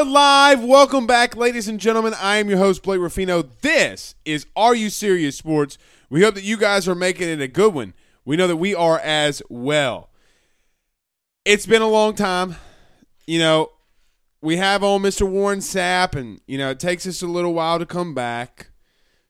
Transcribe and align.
Are 0.00 0.04
live. 0.04 0.64
Welcome 0.64 1.06
back, 1.06 1.36
ladies 1.36 1.68
and 1.68 1.78
gentlemen. 1.78 2.14
I 2.18 2.36
am 2.36 2.48
your 2.48 2.56
host, 2.56 2.82
Blake 2.82 3.02
Ruffino. 3.02 3.42
This 3.42 4.14
is 4.24 4.46
Are 4.56 4.74
You 4.74 4.88
Serious 4.88 5.36
Sports. 5.36 5.76
We 6.08 6.22
hope 6.22 6.36
that 6.36 6.42
you 6.42 6.56
guys 6.56 6.88
are 6.88 6.94
making 6.94 7.28
it 7.28 7.42
a 7.42 7.46
good 7.46 7.74
one. 7.74 7.92
We 8.24 8.38
know 8.38 8.46
that 8.46 8.56
we 8.56 8.74
are 8.74 8.98
as 8.98 9.42
well. 9.50 10.08
It's 11.44 11.66
been 11.66 11.82
a 11.82 11.86
long 11.86 12.14
time. 12.14 12.56
You 13.26 13.40
know, 13.40 13.72
we 14.40 14.56
have 14.56 14.82
on 14.82 15.02
Mr. 15.02 15.28
Warren 15.28 15.58
Sapp, 15.58 16.14
and, 16.14 16.40
you 16.46 16.56
know, 16.56 16.70
it 16.70 16.80
takes 16.80 17.06
us 17.06 17.20
a 17.20 17.26
little 17.26 17.52
while 17.52 17.78
to 17.78 17.84
come 17.84 18.14
back. 18.14 18.70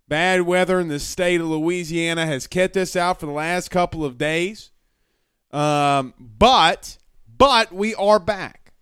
Bad 0.07 0.43
weather 0.43 0.79
in 0.79 0.87
the 0.87 1.01
state 1.01 1.41
of 1.41 1.49
Louisiana 1.49 2.27
has 2.27 2.47
kept 2.47 2.77
us 2.77 2.95
out 2.95 3.19
for 3.19 3.27
the 3.27 3.33
last 3.33 3.73
couple 3.73 4.05
of 4.05 4.19
days. 4.19 4.71
Um, 5.51 6.15
but, 6.21 6.97
but 7.27 7.73
we 7.73 7.93
are 7.97 8.21
back. 8.21 8.73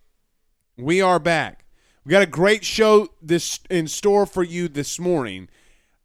We 0.77 1.01
are 1.01 1.17
back. 1.17 1.65
We 2.05 2.11
got 2.11 2.23
a 2.23 2.27
great 2.27 2.63
show 2.63 3.09
this 3.21 3.59
in 3.69 3.87
store 3.87 4.25
for 4.25 4.43
you 4.43 4.67
this 4.67 4.99
morning. 4.99 5.49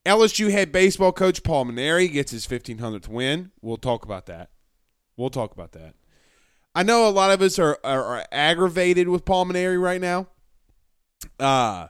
LSU 0.04 0.50
head 0.50 0.72
baseball 0.72 1.12
coach 1.12 1.42
Paul 1.42 1.66
Mainieri 1.66 2.12
gets 2.12 2.32
his 2.32 2.46
1500th 2.46 3.08
win. 3.08 3.52
We'll 3.62 3.76
talk 3.76 4.04
about 4.04 4.26
that. 4.26 4.50
We'll 5.16 5.30
talk 5.30 5.52
about 5.52 5.72
that. 5.72 5.94
I 6.74 6.82
know 6.82 7.08
a 7.08 7.10
lot 7.10 7.30
of 7.30 7.40
us 7.40 7.58
are, 7.58 7.78
are, 7.84 8.04
are 8.04 8.26
aggravated 8.32 9.08
with 9.08 9.24
Paul 9.24 9.46
Mainieri 9.46 9.80
right 9.80 10.00
now. 10.00 10.26
Uh, 11.38 11.88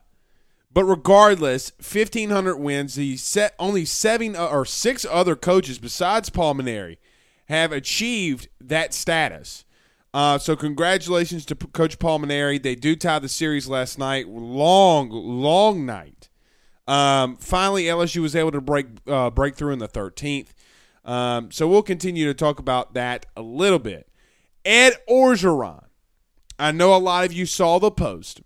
but 0.70 0.84
regardless, 0.84 1.72
1500 1.78 2.56
wins. 2.56 2.96
The 2.96 3.16
set 3.16 3.54
only 3.58 3.84
seven 3.84 4.36
uh, 4.36 4.46
or 4.46 4.64
six 4.64 5.06
other 5.08 5.36
coaches 5.36 5.78
besides 5.78 6.30
Paul 6.30 6.54
Mainieri 6.54 6.98
have 7.46 7.72
achieved 7.72 8.48
that 8.60 8.92
status. 8.92 9.64
Uh, 10.14 10.38
so 10.38 10.54
congratulations 10.54 11.44
to 11.44 11.56
P- 11.56 11.66
Coach 11.72 11.98
Paul 11.98 12.20
Mainieri. 12.20 12.62
They 12.62 12.76
do 12.76 12.94
tie 12.94 13.18
the 13.18 13.28
series 13.28 13.66
last 13.66 13.98
night. 13.98 14.28
Long, 14.28 15.10
long 15.10 15.84
night. 15.84 16.28
Um, 16.86 17.36
finally, 17.36 17.84
LSU 17.84 18.22
was 18.22 18.36
able 18.36 18.52
to 18.52 18.60
break 18.60 18.86
uh, 19.08 19.30
break 19.30 19.56
through 19.56 19.72
in 19.72 19.80
the 19.80 19.88
13th. 19.88 20.50
Um, 21.04 21.50
so 21.50 21.66
we'll 21.66 21.82
continue 21.82 22.26
to 22.26 22.34
talk 22.34 22.60
about 22.60 22.94
that 22.94 23.26
a 23.36 23.42
little 23.42 23.80
bit. 23.80 24.08
Ed 24.64 24.92
Orgeron. 25.10 25.84
I 26.60 26.70
know 26.70 26.94
a 26.94 26.98
lot 26.98 27.24
of 27.24 27.32
you 27.32 27.44
saw 27.44 27.80
the 27.80 27.90
post. 27.90 28.40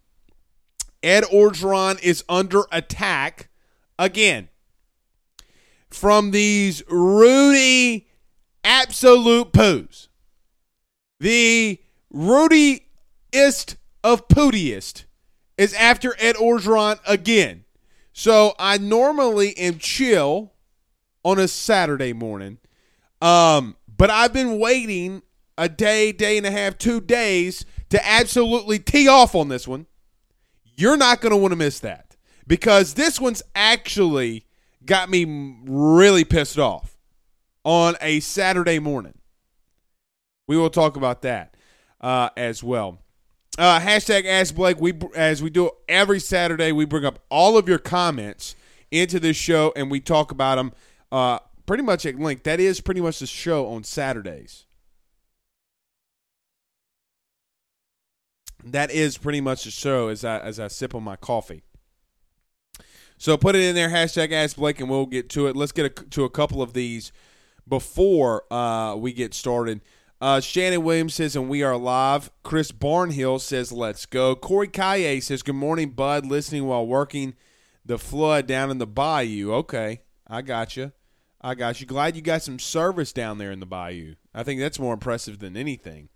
Ed 1.03 1.25
Orgeron 1.25 2.03
is 2.03 2.25
under 2.31 2.62
attack 2.73 3.51
again 3.99 4.49
from 5.91 6.31
these 6.31 6.83
Rudy 6.89 8.09
absolute 8.65 9.53
poos 9.53 10.08
the 11.21 11.81
Rudyist 12.12 13.77
of 14.05 14.29
pootiest 14.29 15.05
is 15.56 15.75
after 15.75 16.15
Ed 16.19 16.37
Orgeron 16.37 16.99
again. 17.06 17.65
So 18.12 18.55
I 18.59 18.79
normally 18.79 19.57
am 19.59 19.78
chill 19.78 20.53
on 21.25 21.39
a 21.39 21.49
Saturday 21.49 22.12
morning. 22.12 22.59
Um, 23.21 23.77
but 23.97 24.11
I've 24.11 24.33
been 24.33 24.59
waiting 24.59 25.23
a 25.57 25.69
day, 25.69 26.12
day 26.12 26.39
and 26.39 26.47
a 26.47 26.51
half, 26.51 26.78
two 26.78 27.01
days 27.01 27.65
to 27.91 28.07
absolutely 28.07 28.78
tee 28.78 29.09
off 29.09 29.34
on 29.34 29.49
this 29.49 29.67
one. 29.67 29.87
You're 30.77 30.97
not 30.97 31.21
going 31.21 31.33
to 31.33 31.37
want 31.37 31.53
to 31.53 31.57
miss 31.57 31.81
that 31.81 32.17
because 32.47 32.95
this 32.95 33.21
one's 33.21 33.43
actually 33.55 34.47
got 34.84 35.11
me 35.11 35.57
really 35.65 36.25
pissed 36.25 36.59
off 36.59 36.97
on 37.65 37.97
a 38.01 38.21
Saturday 38.21 38.78
morning. 38.78 39.19
We 40.48 40.56
will 40.56 40.70
talk 40.70 40.97
about 40.97 41.22
that 41.22 41.54
uh, 42.00 42.31
as 42.36 42.64
well. 42.64 42.98
Uh, 43.56 43.78
hashtag 43.81 44.25
Ask 44.25 44.54
Blake. 44.54 44.81
We 44.81 44.94
as 45.14 45.42
we 45.42 45.50
do 45.50 45.70
every 45.88 46.20
Saturday, 46.20 46.72
we 46.72 46.84
bring 46.84 47.04
up 47.04 47.20
all 47.28 47.56
of 47.56 47.69
your 47.69 47.78
comments 47.78 48.56
into 48.91 49.20
this 49.20 49.36
show 49.36 49.72
and 49.76 49.91
we 49.91 50.00
talk 50.00 50.31
about 50.31 50.56
them 50.56 50.72
uh, 51.12 51.38
pretty 51.66 51.82
much 51.82 52.06
at 52.06 52.19
length. 52.19 52.44
That 52.44 52.60
is 52.60 52.81
pretty 52.81 53.00
much 53.00 53.19
the 53.19 53.26
show 53.26 53.69
on 53.69 53.84
Saturdays. 53.84 54.64
That 58.65 58.91
is 58.91 59.19
pretty 59.19 59.41
much 59.41 59.65
the 59.65 59.70
show 59.70 60.09
as 60.09 60.25
I 60.25 60.38
as 60.38 60.59
I 60.59 60.69
sip 60.69 60.94
on 60.94 61.03
my 61.03 61.16
coffee. 61.16 61.62
So 63.16 63.36
put 63.36 63.56
it 63.56 63.62
in 63.62 63.75
there, 63.75 63.88
hashtag 63.88 64.32
Ask 64.32 64.56
Blake, 64.56 64.78
and 64.78 64.88
we'll 64.88 65.06
get 65.06 65.28
to 65.30 65.48
it. 65.48 65.56
Let's 65.56 65.72
get 65.72 65.86
a, 65.86 66.04
to 66.10 66.25
a 66.25 66.30
couple 66.30 66.62
of 66.62 66.72
these 66.72 67.10
before 67.66 68.44
uh, 68.53 68.94
we 68.94 69.12
get 69.12 69.34
started. 69.34 69.80
Uh, 70.21 70.41
Shannon 70.41 70.83
Williams 70.83 71.15
says, 71.15 71.37
and 71.37 71.49
we 71.49 71.62
are 71.62 71.77
live. 71.77 72.31
Chris 72.43 72.73
Barnhill 72.73 73.41
says, 73.41 73.71
let's 73.71 74.05
go. 74.05 74.34
Corey 74.34 74.67
Kaye 74.67 75.21
says, 75.21 75.43
good 75.43 75.55
morning, 75.55 75.91
bud. 75.91 76.27
Listening 76.27 76.66
while 76.66 76.87
working 76.87 77.34
the 77.84 77.98
flood 77.98 78.47
down 78.47 78.71
in 78.71 78.78
the 78.78 78.87
bayou. 78.87 79.53
Okay, 79.53 80.01
I 80.27 80.42
got 80.42 80.77
you. 80.77 80.92
I 81.41 81.54
got 81.54 81.81
you. 81.81 81.87
Glad 81.87 82.16
you 82.16 82.22
got 82.22 82.42
some 82.42 82.59
service 82.59 83.13
down 83.13 83.39
there 83.39 83.53
in 83.53 83.60
the 83.60 83.66
bayou. 83.66 84.16
I 84.34 84.42
think 84.42 84.60
that's 84.60 84.81
more 84.81 84.95
impressive 84.95 85.39
than 85.39 85.57
anything. 85.57 86.09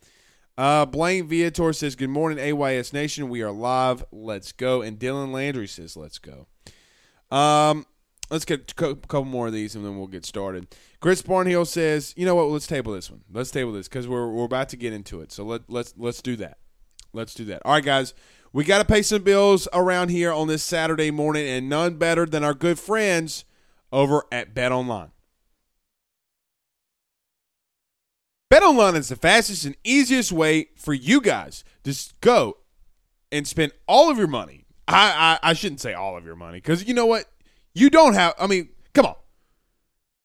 Uh, 0.58 0.84
Blaine 0.84 1.28
Viator 1.28 1.72
says, 1.72 1.94
good 1.94 2.10
morning, 2.10 2.38
AYS 2.38 2.92
Nation. 2.92 3.28
We 3.28 3.42
are 3.42 3.52
live. 3.52 4.04
Let's 4.10 4.50
go. 4.50 4.82
And 4.82 4.98
Dylan 4.98 5.32
Landry 5.32 5.68
says, 5.68 5.96
let's 5.96 6.18
go. 6.18 6.48
Um, 7.30 7.86
let's 8.32 8.46
get 8.46 8.72
a 8.78 8.94
couple 8.94 9.26
more 9.26 9.48
of 9.48 9.52
these 9.52 9.76
and 9.76 9.84
then 9.84 9.98
we'll 9.98 10.06
get 10.08 10.24
started. 10.24 10.74
Chris 11.00 11.22
Barnhill 11.22 11.66
says, 11.66 12.14
"You 12.16 12.24
know 12.24 12.34
what? 12.34 12.48
Let's 12.48 12.66
table 12.66 12.94
this 12.94 13.10
one. 13.10 13.20
Let's 13.30 13.50
table 13.50 13.72
this 13.72 13.88
because 13.88 14.08
we're 14.08 14.28
we're 14.28 14.46
about 14.46 14.70
to 14.70 14.76
get 14.76 14.92
into 14.92 15.20
it. 15.20 15.30
So 15.30 15.44
let 15.44 15.62
let's 15.68 15.94
let's 15.96 16.22
do 16.22 16.34
that. 16.36 16.58
Let's 17.12 17.34
do 17.34 17.44
that. 17.44 17.62
All 17.64 17.74
right, 17.74 17.84
guys. 17.84 18.14
We 18.54 18.64
got 18.64 18.78
to 18.78 18.84
pay 18.84 19.00
some 19.00 19.22
bills 19.22 19.66
around 19.72 20.10
here 20.10 20.30
on 20.30 20.46
this 20.46 20.62
Saturday 20.62 21.10
morning, 21.10 21.46
and 21.48 21.70
none 21.70 21.96
better 21.96 22.26
than 22.26 22.44
our 22.44 22.52
good 22.52 22.78
friends 22.78 23.46
over 23.90 24.24
at 24.30 24.54
Bet 24.54 24.72
Online. 24.72 25.10
Bet 28.50 28.62
Online 28.62 28.96
is 28.96 29.08
the 29.08 29.16
fastest 29.16 29.64
and 29.64 29.74
easiest 29.84 30.32
way 30.32 30.68
for 30.76 30.92
you 30.92 31.22
guys 31.22 31.64
to 31.84 31.94
go 32.20 32.58
and 33.30 33.48
spend 33.48 33.72
all 33.88 34.10
of 34.10 34.18
your 34.18 34.26
money. 34.26 34.66
I 34.86 35.38
I, 35.42 35.50
I 35.50 35.52
shouldn't 35.54 35.80
say 35.80 35.94
all 35.94 36.18
of 36.18 36.26
your 36.26 36.36
money 36.36 36.58
because 36.58 36.84
you 36.84 36.92
know 36.92 37.06
what? 37.06 37.24
You 37.74 37.90
don't 37.90 38.14
have. 38.14 38.34
I 38.38 38.46
mean, 38.46 38.68
come 38.94 39.06
on. 39.06 39.14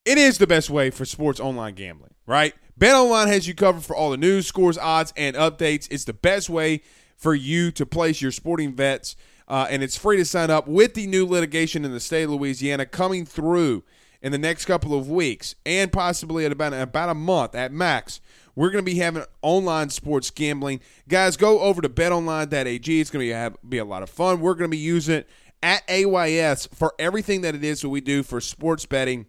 It 0.05 0.17
is 0.17 0.37
the 0.37 0.47
best 0.47 0.69
way 0.69 0.89
for 0.89 1.05
sports 1.05 1.39
online 1.39 1.75
gambling, 1.75 2.13
right? 2.25 2.53
BetOnline 2.79 3.27
has 3.27 3.47
you 3.47 3.53
covered 3.53 3.83
for 3.83 3.95
all 3.95 4.11
the 4.11 4.17
news, 4.17 4.47
scores, 4.47 4.77
odds, 4.77 5.13
and 5.17 5.35
updates. 5.35 5.87
It's 5.91 6.05
the 6.05 6.13
best 6.13 6.49
way 6.49 6.81
for 7.17 7.33
you 7.33 7.71
to 7.71 7.85
place 7.85 8.21
your 8.21 8.31
sporting 8.31 8.73
bets, 8.73 9.15
uh, 9.47 9.67
and 9.69 9.81
it's 9.83 9.97
free 9.97 10.17
to 10.17 10.25
sign 10.25 10.49
up 10.49 10.67
with 10.67 10.93
the 10.93 11.07
new 11.07 11.25
litigation 11.25 11.83
in 11.83 11.91
the 11.91 11.99
state 11.99 12.23
of 12.23 12.29
Louisiana 12.29 12.85
coming 12.85 13.25
through 13.25 13.83
in 14.21 14.31
the 14.31 14.37
next 14.37 14.65
couple 14.65 14.93
of 14.93 15.09
weeks 15.09 15.55
and 15.65 15.91
possibly 15.91 16.45
at 16.45 16.51
about 16.51 16.73
about 16.73 17.09
a 17.09 17.13
month 17.13 17.55
at 17.55 17.71
max. 17.71 18.21
We're 18.55 18.71
going 18.71 18.83
to 18.83 18.91
be 18.91 18.97
having 18.97 19.23
online 19.43 19.89
sports 19.89 20.31
gambling. 20.31 20.79
Guys, 21.07 21.37
go 21.37 21.59
over 21.59 21.79
to 21.79 21.89
betonline.ag. 21.89 22.99
It's 22.99 23.11
going 23.11 23.23
to 23.23 23.29
be, 23.29 23.31
have, 23.31 23.55
be 23.67 23.77
a 23.77 23.85
lot 23.85 24.01
of 24.01 24.09
fun. 24.09 24.39
We're 24.39 24.55
going 24.55 24.71
to 24.71 24.75
be 24.75 24.79
using 24.79 25.17
it 25.17 25.29
at 25.61 25.83
AYS 25.89 26.67
for 26.73 26.93
everything 26.99 27.41
that 27.41 27.55
it 27.55 27.63
is 27.63 27.81
that 27.81 27.89
we 27.89 28.01
do 28.01 28.23
for 28.23 28.39
sports 28.41 28.85
betting. 28.85 29.25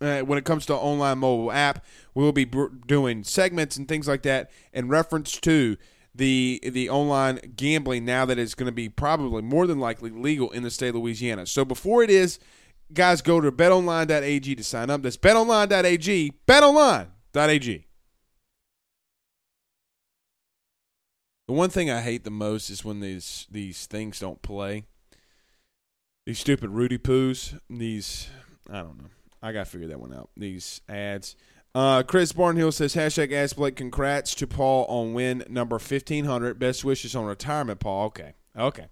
Uh, 0.00 0.20
when 0.20 0.38
it 0.38 0.46
comes 0.46 0.64
to 0.64 0.74
online 0.74 1.18
mobile 1.18 1.52
app, 1.52 1.84
we 2.14 2.24
will 2.24 2.32
be 2.32 2.46
doing 2.86 3.22
segments 3.22 3.76
and 3.76 3.86
things 3.86 4.08
like 4.08 4.22
that 4.22 4.50
in 4.72 4.88
reference 4.88 5.32
to 5.32 5.76
the 6.14 6.60
the 6.64 6.88
online 6.88 7.38
gambling 7.54 8.04
now 8.04 8.24
that 8.24 8.38
it's 8.38 8.54
going 8.54 8.66
to 8.66 8.72
be 8.72 8.88
probably 8.88 9.42
more 9.42 9.66
than 9.66 9.78
likely 9.78 10.10
legal 10.10 10.50
in 10.50 10.62
the 10.62 10.70
state 10.70 10.88
of 10.88 10.96
Louisiana. 10.96 11.46
So 11.46 11.64
before 11.64 12.02
it 12.02 12.10
is, 12.10 12.38
guys, 12.92 13.20
go 13.22 13.40
to 13.40 13.52
betonline.ag 13.52 14.54
to 14.54 14.64
sign 14.64 14.90
up. 14.90 15.02
That's 15.02 15.16
betonline.ag, 15.16 16.32
betonline.ag. 16.46 17.86
The 21.46 21.54
one 21.54 21.70
thing 21.70 21.90
I 21.90 22.00
hate 22.00 22.24
the 22.24 22.30
most 22.30 22.70
is 22.70 22.84
when 22.84 23.00
these 23.00 23.46
these 23.50 23.86
things 23.86 24.20
don't 24.20 24.40
play. 24.40 24.84
These 26.30 26.38
stupid 26.38 26.70
Rudy 26.70 26.96
Poos, 26.96 27.58
these 27.68 28.28
I 28.70 28.82
don't 28.82 28.98
know. 28.98 29.08
I 29.42 29.50
gotta 29.50 29.64
figure 29.64 29.88
that 29.88 29.98
one 29.98 30.14
out. 30.14 30.30
These 30.36 30.80
ads. 30.88 31.34
Uh, 31.74 32.04
Chris 32.04 32.32
Barnhill 32.32 32.72
says 32.72 32.94
hashtag 32.94 33.32
ask 33.32 33.56
Blake 33.56 33.74
congrats 33.74 34.36
to 34.36 34.46
Paul 34.46 34.84
on 34.84 35.12
win 35.12 35.42
number 35.48 35.80
fifteen 35.80 36.26
hundred. 36.26 36.60
Best 36.60 36.84
wishes 36.84 37.16
on 37.16 37.24
retirement, 37.24 37.80
Paul. 37.80 38.06
Okay. 38.06 38.34
Okay. 38.56 38.86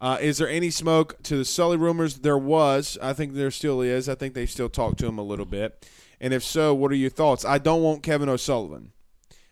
Uh, 0.00 0.16
is 0.22 0.38
there 0.38 0.48
any 0.48 0.70
smoke 0.70 1.22
to 1.24 1.36
the 1.36 1.44
Sully 1.44 1.76
rumors? 1.76 2.20
There 2.20 2.38
was. 2.38 2.96
I 3.02 3.12
think 3.12 3.34
there 3.34 3.50
still 3.50 3.82
is. 3.82 4.08
I 4.08 4.14
think 4.14 4.32
they 4.32 4.46
still 4.46 4.70
talk 4.70 4.96
to 4.96 5.06
him 5.06 5.18
a 5.18 5.22
little 5.22 5.44
bit. 5.44 5.86
And 6.18 6.32
if 6.32 6.42
so, 6.42 6.72
what 6.72 6.90
are 6.92 6.94
your 6.94 7.10
thoughts? 7.10 7.44
I 7.44 7.58
don't 7.58 7.82
want 7.82 8.02
Kevin 8.02 8.30
O'Sullivan. 8.30 8.92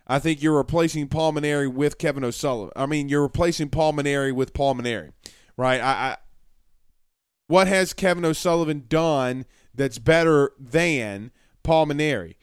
I 0.07 0.19
think 0.19 0.43
you're 0.43 0.57
replacing 0.57 1.09
Paul 1.09 1.35
Mainieri 1.35 1.71
with 1.71 1.99
Kevin 1.99 2.25
O'Sullivan. 2.25 2.73
I 2.75 2.87
mean, 2.87 3.11
you're 3.11 3.21
replacing 3.21 3.69
Paul 3.69 3.93
Mainieri 3.93 4.33
with 4.33 4.55
Paul 4.55 4.77
Mainieri, 4.77 5.13
right? 5.59 5.79
I, 5.79 5.91
I 5.93 6.17
what 7.47 7.67
has 7.67 7.93
Kevin 7.93 8.25
O'Sullivan 8.25 8.85
done 8.89 9.45
that's 9.75 9.99
better 9.99 10.53
than 10.59 11.31
Paul 11.63 11.87
Mainieri? 11.87 12.37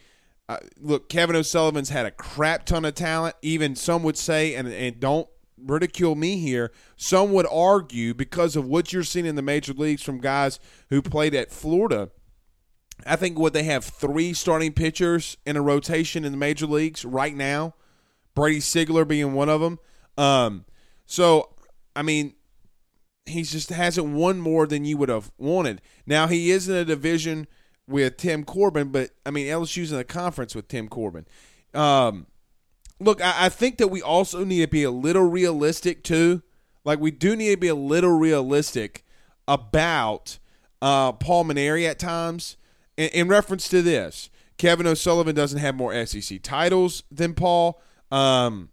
Uh, 0.47 0.57
look, 0.79 1.09
Kevin 1.09 1.35
O'Sullivan's 1.35 1.89
had 1.89 2.05
a 2.05 2.11
crap 2.11 2.65
ton 2.65 2.85
of 2.85 2.95
talent. 2.95 3.35
Even 3.41 3.75
some 3.75 4.03
would 4.03 4.17
say, 4.17 4.55
and, 4.55 4.67
and 4.67 4.99
don't 4.99 5.27
ridicule 5.57 6.15
me 6.15 6.37
here, 6.37 6.71
some 6.95 7.31
would 7.33 7.47
argue 7.51 8.13
because 8.13 8.55
of 8.55 8.65
what 8.65 8.91
you're 8.91 9.03
seeing 9.03 9.25
in 9.25 9.35
the 9.35 9.41
major 9.41 9.73
leagues 9.73 10.01
from 10.01 10.19
guys 10.19 10.59
who 10.89 11.01
played 11.01 11.35
at 11.35 11.51
Florida– 11.51 12.09
I 13.05 13.15
think 13.15 13.39
what 13.39 13.53
they 13.53 13.63
have 13.63 13.85
three 13.85 14.33
starting 14.33 14.73
pitchers 14.73 15.37
in 15.45 15.55
a 15.55 15.61
rotation 15.61 16.25
in 16.25 16.31
the 16.31 16.37
major 16.37 16.65
leagues 16.65 17.05
right 17.05 17.35
now. 17.35 17.75
Brady 18.35 18.59
Singer 18.59 19.05
being 19.05 19.33
one 19.33 19.49
of 19.49 19.61
them. 19.61 19.79
Um, 20.17 20.65
so 21.05 21.55
I 21.95 22.01
mean, 22.01 22.33
he 23.29 23.43
just 23.43 23.69
hasn't 23.69 24.07
won 24.07 24.39
more 24.39 24.67
than 24.67 24.85
you 24.85 24.97
would 24.97 25.09
have 25.09 25.31
wanted. 25.37 25.81
Now 26.05 26.27
he 26.27 26.51
is 26.51 26.67
in 26.67 26.75
a 26.75 26.85
division 26.85 27.47
with 27.87 28.17
Tim 28.17 28.43
Corbin, 28.43 28.89
but 28.89 29.11
I 29.25 29.31
mean 29.31 29.47
LSU's 29.47 29.91
in 29.91 29.99
a 29.99 30.03
conference 30.03 30.55
with 30.55 30.67
Tim 30.67 30.87
Corbin. 30.87 31.25
Um, 31.73 32.27
look, 32.99 33.21
I, 33.21 33.45
I 33.45 33.49
think 33.49 33.77
that 33.77 33.87
we 33.87 34.01
also 34.01 34.43
need 34.43 34.61
to 34.61 34.67
be 34.67 34.83
a 34.83 34.91
little 34.91 35.29
realistic 35.29 36.03
too. 36.03 36.43
Like 36.83 36.99
we 36.99 37.11
do 37.11 37.35
need 37.35 37.51
to 37.51 37.57
be 37.57 37.67
a 37.67 37.75
little 37.75 38.17
realistic 38.17 39.05
about 39.47 40.39
uh, 40.81 41.11
Paul 41.13 41.45
Mainieri 41.45 41.87
at 41.87 41.99
times 41.99 42.57
in, 42.99 43.09
in 43.09 43.27
reference 43.29 43.69
to 43.69 43.81
this, 43.81 44.29
Kevin 44.57 44.85
O'Sullivan 44.85 45.33
doesn't 45.33 45.59
have 45.59 45.73
more 45.73 46.05
SEC 46.05 46.41
titles 46.43 47.03
than 47.09 47.33
Paul. 47.33 47.81
Um, 48.11 48.69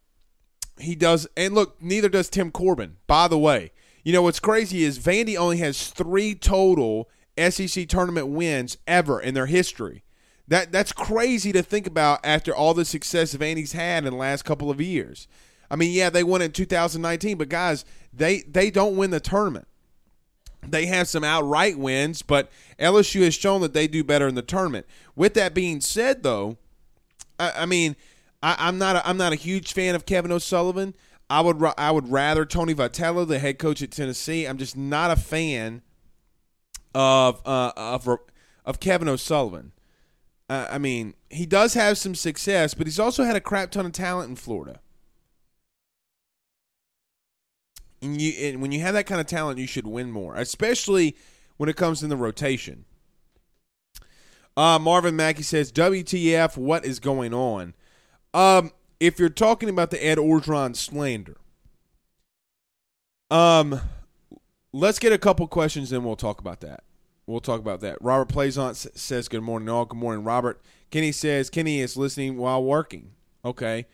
he 0.79 0.94
does, 0.97 1.29
and 1.37 1.55
look, 1.55 1.81
neither 1.81 2.08
does 2.08 2.29
Tim 2.29 2.50
Corbin. 2.50 2.97
By 3.06 3.29
the 3.29 3.38
way, 3.38 3.70
you 4.06 4.12
know 4.12 4.23
what's 4.23 4.38
crazy 4.38 4.85
is 4.85 5.00
Vandy 5.00 5.37
only 5.37 5.56
has 5.56 5.88
three 5.88 6.37
total 6.37 7.08
SEC 7.37 7.88
tournament 7.88 8.29
wins 8.29 8.79
ever 8.87 9.20
in 9.20 9.35
their 9.35 9.47
history. 9.47 10.05
That 10.47 10.70
that's 10.70 10.93
crazy 10.93 11.50
to 11.50 11.61
think 11.61 11.88
about 11.88 12.20
after 12.23 12.55
all 12.55 12.73
the 12.73 12.85
success 12.85 13.35
Vandy's 13.35 13.73
had 13.73 14.05
in 14.05 14.12
the 14.12 14.17
last 14.17 14.44
couple 14.44 14.70
of 14.70 14.81
years. 14.81 15.26
I 15.69 15.75
mean, 15.75 15.91
yeah, 15.91 16.08
they 16.08 16.23
won 16.23 16.41
in 16.41 16.53
2019, 16.53 17.37
but 17.37 17.49
guys, 17.49 17.85
they 18.12 18.43
they 18.43 18.70
don't 18.70 18.97
win 18.97 19.11
the 19.11 19.19
tournament. 19.19 19.67
They 20.62 20.87
have 20.87 21.08
some 21.08 21.25
outright 21.25 21.76
wins, 21.76 22.23
but 22.23 22.49
LSU 22.79 23.25
has 23.25 23.35
shown 23.35 23.61
that 23.62 23.75
they 23.75 23.88
do 23.88 24.05
better 24.05 24.29
in 24.29 24.37
the 24.37 24.41
tournament. 24.41 24.87
With 25.17 25.35
that 25.35 25.53
being 25.53 25.81
said, 25.81 26.23
though, 26.23 26.58
I, 27.41 27.53
I 27.56 27.67
mean, 27.67 27.97
I, 28.41 28.69
am 28.69 28.79
not 28.79 28.94
a, 28.94 29.08
I'm 29.08 29.17
not 29.17 29.32
a 29.32 29.37
huge 29.37 29.73
fan 29.73 29.97
of 29.97 30.06
Kevin 30.06 30.31
O'Sullivan. 30.31 30.94
I 31.28 31.40
would 31.40 31.62
I 31.76 31.90
would 31.90 32.11
rather 32.11 32.44
Tony 32.44 32.75
Vitello, 32.75 33.26
the 33.26 33.38
head 33.38 33.58
coach 33.58 33.82
at 33.82 33.90
Tennessee. 33.90 34.46
I'm 34.46 34.58
just 34.58 34.76
not 34.76 35.11
a 35.11 35.17
fan 35.17 35.82
of 36.94 37.43
uh, 37.44 37.73
of 37.76 38.08
of 38.64 38.81
Kevin 38.81 39.08
O'Sullivan. 39.08 39.73
Uh, 40.49 40.69
I 40.70 40.78
mean, 40.78 41.14
he 41.28 41.44
does 41.44 41.75
have 41.75 41.99
some 41.99 42.14
success, 42.14 42.75
but 42.75 42.87
he's 42.87 43.00
also 43.00 43.25
had 43.25 43.34
a 43.34 43.40
crap 43.40 43.73
ton 43.73 43.87
of 43.87 43.93
talent 43.93 44.31
in 44.31 44.37
Florida. 44.37 44.81
And 48.00 48.20
you 48.20 48.32
and 48.49 48.62
when 48.62 48.70
you 48.70 48.81
have 48.81 48.94
that 48.94 49.06
kind 49.06 49.20
of 49.20 49.26
talent, 49.26 49.58
you 49.58 49.67
should 49.67 49.87
win 49.87 50.12
more, 50.12 50.37
especially 50.37 51.17
when 51.56 51.69
it 51.69 51.76
comes 51.76 52.02
in 52.05 52.08
the 52.11 52.17
rotation. 52.17 52.84
Uh, 54.56 54.79
Marvin 54.79 55.17
Mackey 55.17 55.43
says, 55.43 55.72
"WTF? 55.72 56.56
What 56.56 56.84
is 56.84 57.00
going 57.00 57.34
on?" 57.34 57.75
Um, 58.32 58.70
if 59.00 59.19
you're 59.19 59.28
talking 59.28 59.69
about 59.69 59.90
the 59.90 60.04
Ed 60.04 60.19
Orgeron 60.19 60.75
slander, 60.75 61.37
um, 63.31 63.81
let's 64.72 64.98
get 64.98 65.12
a 65.12 65.19
couple 65.19 65.46
questions, 65.48 65.93
and 65.93 66.05
we'll 66.05 66.17
talk 66.17 66.41
about 66.41 66.60
that. 66.60 66.84
We'll 67.26 67.41
talk 67.41 67.60
about 67.60 67.81
that. 67.81 67.98
Robert 68.00 68.29
Plaisant 68.29 68.76
says, 68.76 69.29
"Good 69.29 69.43
morning, 69.43 69.69
all. 69.69 69.84
Good 69.84 69.98
morning, 69.98 70.24
Robert." 70.24 70.62
Kenny 70.91 71.10
says, 71.10 71.50
"Kenny 71.50 71.81
is 71.81 71.96
listening 71.96 72.36
while 72.36 72.62
working." 72.62 73.12
Okay. 73.44 73.86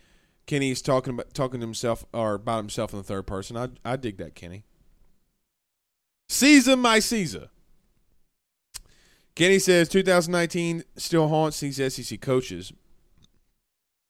Kenny's 0.46 0.82
talking 0.82 1.14
about 1.14 1.32
talking 1.34 1.60
to 1.60 1.66
himself 1.66 2.04
or 2.12 2.34
about 2.34 2.58
himself 2.58 2.92
in 2.92 2.98
the 2.98 3.04
third 3.04 3.26
person. 3.26 3.56
I 3.56 3.68
I 3.84 3.96
dig 3.96 4.18
that, 4.18 4.34
Kenny. 4.34 4.64
Caesar, 6.28 6.76
my 6.76 6.98
Caesar. 6.98 7.48
Kenny 9.34 9.58
says 9.58 9.88
2019 9.88 10.84
still 10.96 11.28
haunts 11.28 11.60
these 11.60 11.76
SEC 11.76 12.20
coaches. 12.20 12.72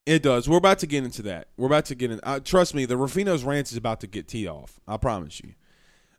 It 0.05 0.23
does. 0.23 0.49
We're 0.49 0.59
about 0.59 0.81
to 0.81 0.87
get 0.87 1.05
into 1.05 1.23
that. 1.23 1.49
We're 1.57 1.67
about 1.67 1.85
to 1.87 1.95
get 1.95 2.11
in. 2.11 2.21
Uh, 2.23 2.41
trust 2.41 2.75
me, 2.75 2.85
the 2.85 2.97
Ruffino's 2.97 3.45
rant 3.45 3.71
is 3.71 3.77
about 3.77 4.01
to 4.01 4.07
get 4.07 4.29
teed 4.29 4.49
off. 4.49 4.81
I 4.87 4.97
promise 4.97 5.41
you. 5.41 5.55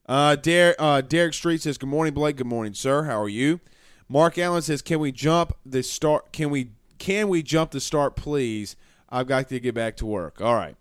Uh, 0.07 0.35
Derek, 0.35 0.75
uh, 0.79 1.01
Derek 1.01 1.33
Street 1.33 1.61
says, 1.61 1.77
"Good 1.77 1.89
morning, 1.89 2.13
Blake. 2.13 2.37
Good 2.37 2.47
morning, 2.47 2.73
sir. 2.73 3.03
How 3.03 3.21
are 3.21 3.29
you?" 3.29 3.59
Mark 4.07 4.37
Allen 4.37 4.61
says, 4.61 4.81
"Can 4.81 4.99
we 4.99 5.11
jump 5.11 5.53
the 5.65 5.83
start? 5.83 6.31
Can 6.31 6.49
we 6.49 6.71
can 6.97 7.27
we 7.27 7.43
jump 7.43 7.71
the 7.71 7.81
start, 7.81 8.15
please?" 8.15 8.75
I've 9.09 9.27
got 9.27 9.47
to 9.49 9.59
get 9.59 9.75
back 9.75 9.95
to 9.97 10.07
work. 10.07 10.41
All 10.41 10.55
right. 10.55 10.75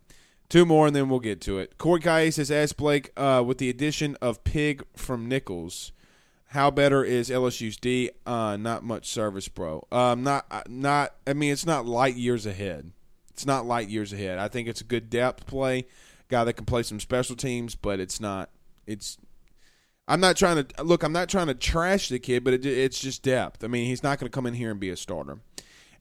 Two 0.48 0.64
more 0.64 0.86
and 0.86 0.96
then 0.96 1.10
we'll 1.10 1.20
get 1.20 1.40
to 1.42 1.58
it. 1.58 1.76
Corey 1.76 2.00
Kaye 2.00 2.30
says, 2.30 2.50
ask 2.50 2.76
Blake, 2.76 3.10
uh, 3.16 3.42
with 3.46 3.58
the 3.58 3.68
addition 3.68 4.16
of 4.22 4.42
Pig 4.42 4.82
from 4.96 5.28
Nicholls, 5.28 5.92
how 6.52 6.70
better 6.70 7.02
is 7.02 7.30
LSU's 7.30 7.78
D? 7.78 8.10
Uh, 8.26 8.58
not 8.58 8.84
much 8.84 9.08
service, 9.08 9.48
bro. 9.48 9.86
Um, 9.90 10.22
not, 10.22 10.44
uh, 10.50 10.60
not. 10.68 11.14
I 11.26 11.32
mean, 11.32 11.50
it's 11.50 11.64
not 11.64 11.86
light 11.86 12.14
years 12.14 12.44
ahead. 12.44 12.92
It's 13.30 13.46
not 13.46 13.64
light 13.64 13.88
years 13.88 14.12
ahead. 14.12 14.38
I 14.38 14.48
think 14.48 14.68
it's 14.68 14.82
a 14.82 14.84
good 14.84 15.08
depth 15.08 15.46
play, 15.46 15.86
guy 16.28 16.44
that 16.44 16.52
can 16.52 16.66
play 16.66 16.82
some 16.82 17.00
special 17.00 17.36
teams, 17.36 17.74
but 17.74 18.00
it's 18.00 18.20
not. 18.20 18.50
It's. 18.86 19.16
I'm 20.06 20.20
not 20.20 20.36
trying 20.36 20.62
to 20.62 20.84
look. 20.84 21.02
I'm 21.02 21.12
not 21.12 21.30
trying 21.30 21.46
to 21.46 21.54
trash 21.54 22.10
the 22.10 22.18
kid, 22.18 22.44
but 22.44 22.52
it, 22.52 22.66
it's 22.66 23.00
just 23.00 23.22
depth. 23.22 23.64
I 23.64 23.66
mean, 23.68 23.86
he's 23.86 24.02
not 24.02 24.18
going 24.18 24.30
to 24.30 24.34
come 24.34 24.44
in 24.44 24.52
here 24.52 24.70
and 24.70 24.78
be 24.78 24.90
a 24.90 24.96
starter. 24.96 25.38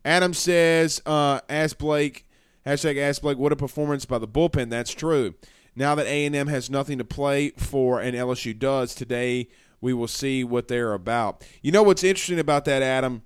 Adam 0.03 0.33
says, 0.33 1.01
uh, 1.05 1.39
ask 1.47 1.77
Blake, 1.77 2.27
hashtag 2.65 2.97
ask 2.97 3.21
Blake, 3.21 3.37
what 3.37 3.53
a 3.53 3.55
performance 3.55 4.03
by 4.03 4.17
the 4.17 4.27
bullpen. 4.27 4.69
That's 4.69 4.91
true. 4.91 5.35
Now 5.77 5.95
that 5.95 6.07
A&M 6.07 6.47
has 6.47 6.69
nothing 6.69 6.97
to 6.97 7.05
play 7.05 7.51
for 7.51 8.01
and 8.01 8.17
LSU 8.17 8.57
does, 8.57 8.93
today 8.93 9.47
we 9.81 9.93
will 9.93 10.07
see 10.07 10.43
what 10.43 10.67
they're 10.67 10.93
about. 10.93 11.43
You 11.61 11.71
know 11.71 11.83
what's 11.83 12.03
interesting 12.03 12.39
about 12.39 12.65
that, 12.65 12.81
Adam, 12.81 13.23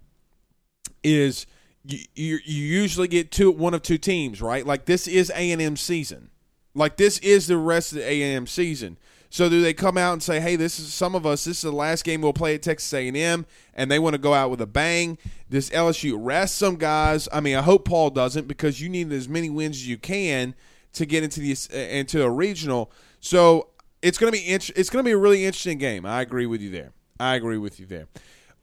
is 1.03 1.45
you, 1.83 1.99
you, 2.15 2.39
you 2.43 2.63
usually 2.63 3.07
get 3.07 3.31
two 3.31 3.51
one 3.51 3.73
of 3.73 3.83
two 3.83 3.97
teams, 3.97 4.41
right? 4.41 4.65
Like 4.65 4.85
this 4.85 5.07
is 5.07 5.29
A&M 5.35 5.77
season. 5.77 6.31
Like 6.73 6.97
this 6.97 7.19
is 7.19 7.47
the 7.47 7.57
rest 7.57 7.91
of 7.91 7.99
the 7.99 8.05
A&M 8.05 8.47
season. 8.47 8.97
So 9.29 9.49
do 9.49 9.61
they 9.61 9.73
come 9.73 9.97
out 9.97 10.13
and 10.13 10.23
say, 10.23 10.39
"Hey, 10.39 10.55
this 10.55 10.79
is 10.79 10.93
some 10.93 11.13
of 11.13 11.25
us. 11.25 11.43
This 11.43 11.57
is 11.57 11.63
the 11.63 11.71
last 11.71 12.05
game 12.05 12.21
we'll 12.21 12.31
play 12.31 12.55
at 12.55 12.61
Texas 12.61 12.93
A&M," 12.93 13.45
and 13.73 13.91
they 13.91 13.99
want 13.99 14.13
to 14.13 14.17
go 14.17 14.33
out 14.33 14.49
with 14.49 14.61
a 14.61 14.65
bang? 14.65 15.17
This 15.49 15.69
LSU 15.71 16.15
rest 16.17 16.55
some 16.55 16.77
guys? 16.77 17.27
I 17.33 17.41
mean, 17.41 17.57
I 17.57 17.61
hope 17.61 17.85
Paul 17.85 18.11
doesn't 18.11 18.47
because 18.47 18.79
you 18.79 18.87
need 18.87 19.11
as 19.11 19.27
many 19.27 19.49
wins 19.49 19.75
as 19.75 19.87
you 19.87 19.97
can 19.97 20.55
to 20.93 21.05
get 21.05 21.23
into 21.23 21.41
the 21.41 21.51
uh, 21.73 21.77
into 21.77 22.23
a 22.23 22.29
regional. 22.29 22.91
So 23.19 23.67
it's 24.05 24.19
gonna 24.19 24.31
be 24.31 24.47
int- 24.47 24.71
it's 24.75 24.89
gonna 24.89 25.03
be 25.03 25.11
a 25.11 25.17
really 25.17 25.45
interesting 25.45 25.79
game. 25.79 26.05
I 26.05 26.21
agree 26.21 26.45
with 26.45 26.61
you 26.61 26.69
there. 26.69 26.91
I 27.19 27.35
agree 27.35 27.57
with 27.57 27.79
you 27.79 27.87
there. 27.87 28.07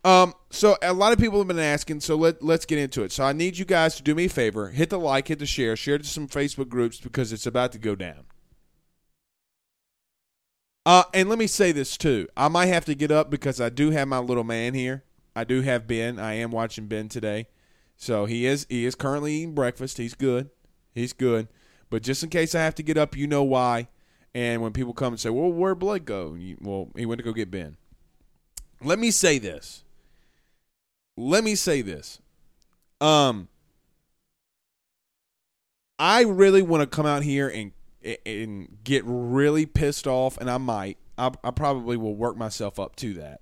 Um, 0.05 0.35
so 0.51 0.77
a 0.83 0.93
lot 0.93 1.13
of 1.13 1.19
people 1.19 1.39
have 1.39 1.49
been 1.49 1.59
asking, 1.59 2.01
so 2.01 2.17
let 2.17 2.43
let's 2.43 2.65
get 2.65 2.79
into 2.79 3.03
it. 3.03 3.11
So 3.11 3.25
I 3.25 3.33
need 3.33 3.59
you 3.59 3.65
guys 3.65 3.97
to 3.97 4.03
do 4.03 4.15
me 4.15 4.27
a 4.27 4.29
favor, 4.29 4.71
hit 4.71 4.91
the 4.91 4.99
like, 4.99 5.29
hit 5.29 5.41
the 5.41 5.47
share, 5.47 5.75
share 5.77 5.99
to 5.99 6.05
some 6.05 6.29
Facebook 6.29 6.69
groups 6.69 7.01
because 7.01 7.33
it's 7.33 7.47
about 7.47 7.73
to 7.73 7.79
go 7.79 7.97
down. 7.97 8.25
Uh, 10.87 11.05
and 11.13 11.29
let 11.29 11.39
me 11.39 11.47
say 11.47 11.73
this 11.73 11.97
too. 11.97 12.29
I 12.37 12.49
might 12.49 12.67
have 12.67 12.85
to 12.87 12.95
get 12.95 13.11
up 13.11 13.31
because 13.31 13.61
I 13.61 13.69
do 13.69 13.91
have 13.91 14.09
my 14.09 14.19
little 14.19 14.45
man 14.45 14.75
here. 14.75 15.05
I 15.35 15.45
do 15.45 15.63
have 15.63 15.87
Ben. 15.87 16.19
I 16.19 16.35
am 16.35 16.51
watching 16.51 16.87
Ben 16.87 17.09
today. 17.09 17.47
So 17.97 18.27
he 18.27 18.47
is 18.47 18.67
he 18.69 18.85
is 18.85 18.95
currently 18.95 19.35
eating 19.35 19.55
breakfast. 19.55 19.99
He's 19.99 20.15
good. 20.15 20.51
He's 20.95 21.13
good. 21.13 21.49
But 21.91 22.03
just 22.03 22.23
in 22.23 22.31
case 22.31 22.55
I 22.55 22.63
have 22.63 22.75
to 22.77 22.83
get 22.83 22.97
up, 22.97 23.17
you 23.17 23.27
know 23.27 23.43
why. 23.43 23.89
And 24.35 24.63
when 24.63 24.73
people 24.73 24.95
come 24.95 25.13
and 25.13 25.21
say, 25.21 25.31
"Well, 25.31 25.51
where'd 25.53 25.79
Blake 25.79 26.05
go?" 26.05 26.35
You, 26.35 26.57
well, 26.61 26.89
he 26.97 27.05
went 27.07 27.19
to 27.19 27.25
go 27.25 27.33
get 27.33 27.51
Ben. 27.51 27.77
Let 28.83 28.99
me 28.99 29.11
say 29.11 29.39
this. 29.39 29.85
Let 31.17 31.45
me 31.45 31.55
say 31.55 31.83
this. 31.83 32.21
Um, 33.01 33.49
I 35.99 36.23
really 36.23 36.63
want 36.63 36.81
to 36.81 36.87
come 36.87 37.07
out 37.07 37.23
here 37.23 37.49
and 37.49 37.73
and 38.27 38.79
get 38.83 39.03
really 39.07 39.67
pissed 39.67 40.07
off, 40.07 40.39
and 40.39 40.51
I 40.51 40.59
might. 40.59 40.99
I, 41.19 41.31
I 41.45 41.51
probably 41.51 41.97
will 41.97 42.17
work 42.17 42.37
myself 42.37 42.81
up 42.81 42.97
to 42.97 43.15
that. 43.15 43.41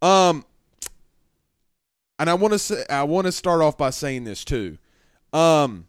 Um, 0.00 0.44
and 2.18 2.30
I 2.30 2.34
want 2.34 2.52
to 2.52 2.58
say 2.58 2.84
I 2.88 3.02
want 3.02 3.26
to 3.26 3.32
start 3.32 3.60
off 3.60 3.76
by 3.76 3.90
saying 3.90 4.24
this 4.24 4.44
too. 4.44 4.78
Um, 5.32 5.88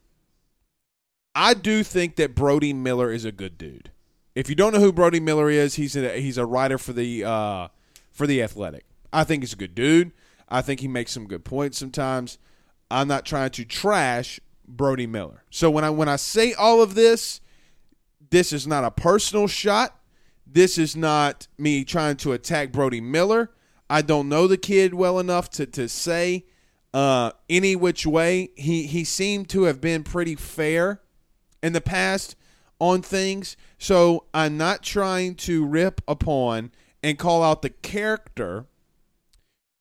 I 1.35 1.53
do 1.53 1.83
think 1.83 2.15
that 2.15 2.35
Brody 2.35 2.73
Miller 2.73 3.11
is 3.11 3.23
a 3.23 3.31
good 3.31 3.57
dude. 3.57 3.91
If 4.37 4.49
you 4.49 4.55
don't 4.55 4.71
know 4.71 4.79
who 4.79 4.93
Brody 4.93 5.19
Miller 5.19 5.49
is, 5.49 5.73
he's 5.77 5.95
a, 5.95 6.21
he's 6.21 6.37
a 6.37 6.45
writer 6.45 6.77
for 6.77 6.93
the 6.93 7.23
uh, 7.23 7.69
for 8.11 8.27
the 8.27 8.43
Athletic. 8.43 8.85
I 9.11 9.23
think 9.23 9.41
he's 9.41 9.53
a 9.53 9.55
good 9.55 9.73
dude. 9.73 10.11
I 10.47 10.61
think 10.61 10.79
he 10.79 10.87
makes 10.87 11.11
some 11.11 11.25
good 11.25 11.43
points 11.43 11.79
sometimes. 11.79 12.37
I'm 12.91 13.07
not 13.07 13.25
trying 13.25 13.49
to 13.49 13.65
trash 13.65 14.39
Brody 14.67 15.07
Miller. 15.07 15.43
So 15.49 15.71
when 15.71 15.83
I 15.83 15.89
when 15.89 16.07
I 16.07 16.17
say 16.17 16.53
all 16.53 16.83
of 16.83 16.93
this, 16.93 17.41
this 18.29 18.53
is 18.53 18.67
not 18.67 18.83
a 18.83 18.91
personal 18.91 19.47
shot. 19.47 19.99
This 20.45 20.77
is 20.77 20.95
not 20.95 21.47
me 21.57 21.83
trying 21.83 22.17
to 22.17 22.33
attack 22.33 22.71
Brody 22.71 23.01
Miller. 23.01 23.49
I 23.89 24.03
don't 24.03 24.29
know 24.29 24.45
the 24.45 24.55
kid 24.55 24.93
well 24.93 25.17
enough 25.17 25.49
to, 25.51 25.65
to 25.65 25.89
say 25.89 26.45
uh, 26.93 27.31
any 27.49 27.75
which 27.75 28.05
way. 28.05 28.51
He 28.55 28.83
he 28.83 29.03
seemed 29.03 29.49
to 29.49 29.63
have 29.63 29.81
been 29.81 30.03
pretty 30.03 30.35
fair 30.35 31.01
in 31.63 31.73
the 31.73 31.81
past 31.81 32.35
on 32.79 33.01
things. 33.01 33.57
So 33.77 34.25
I'm 34.33 34.57
not 34.57 34.83
trying 34.83 35.35
to 35.35 35.65
rip 35.65 36.01
upon 36.07 36.71
and 37.03 37.17
call 37.17 37.43
out 37.43 37.61
the 37.61 37.69
character 37.69 38.65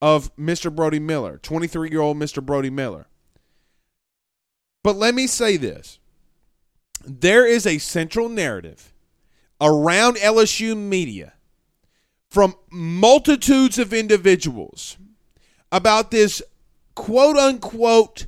of 0.02 0.34
Mr. 0.36 0.74
Brody 0.74 0.98
Miller, 0.98 1.38
23 1.42 1.90
year 1.90 2.00
old 2.00 2.16
Mr. 2.16 2.44
Brody 2.44 2.70
Miller. 2.70 3.06
But 4.82 4.96
let 4.96 5.14
me 5.14 5.26
say 5.26 5.56
this 5.56 5.98
there 7.04 7.46
is 7.46 7.66
a 7.66 7.78
central 7.78 8.28
narrative 8.28 8.92
around 9.60 10.16
LSU 10.16 10.76
media 10.76 11.34
from 12.30 12.54
multitudes 12.70 13.78
of 13.78 13.92
individuals 13.92 14.98
about 15.72 16.10
this 16.10 16.42
quote 16.94 17.36
unquote 17.36 18.26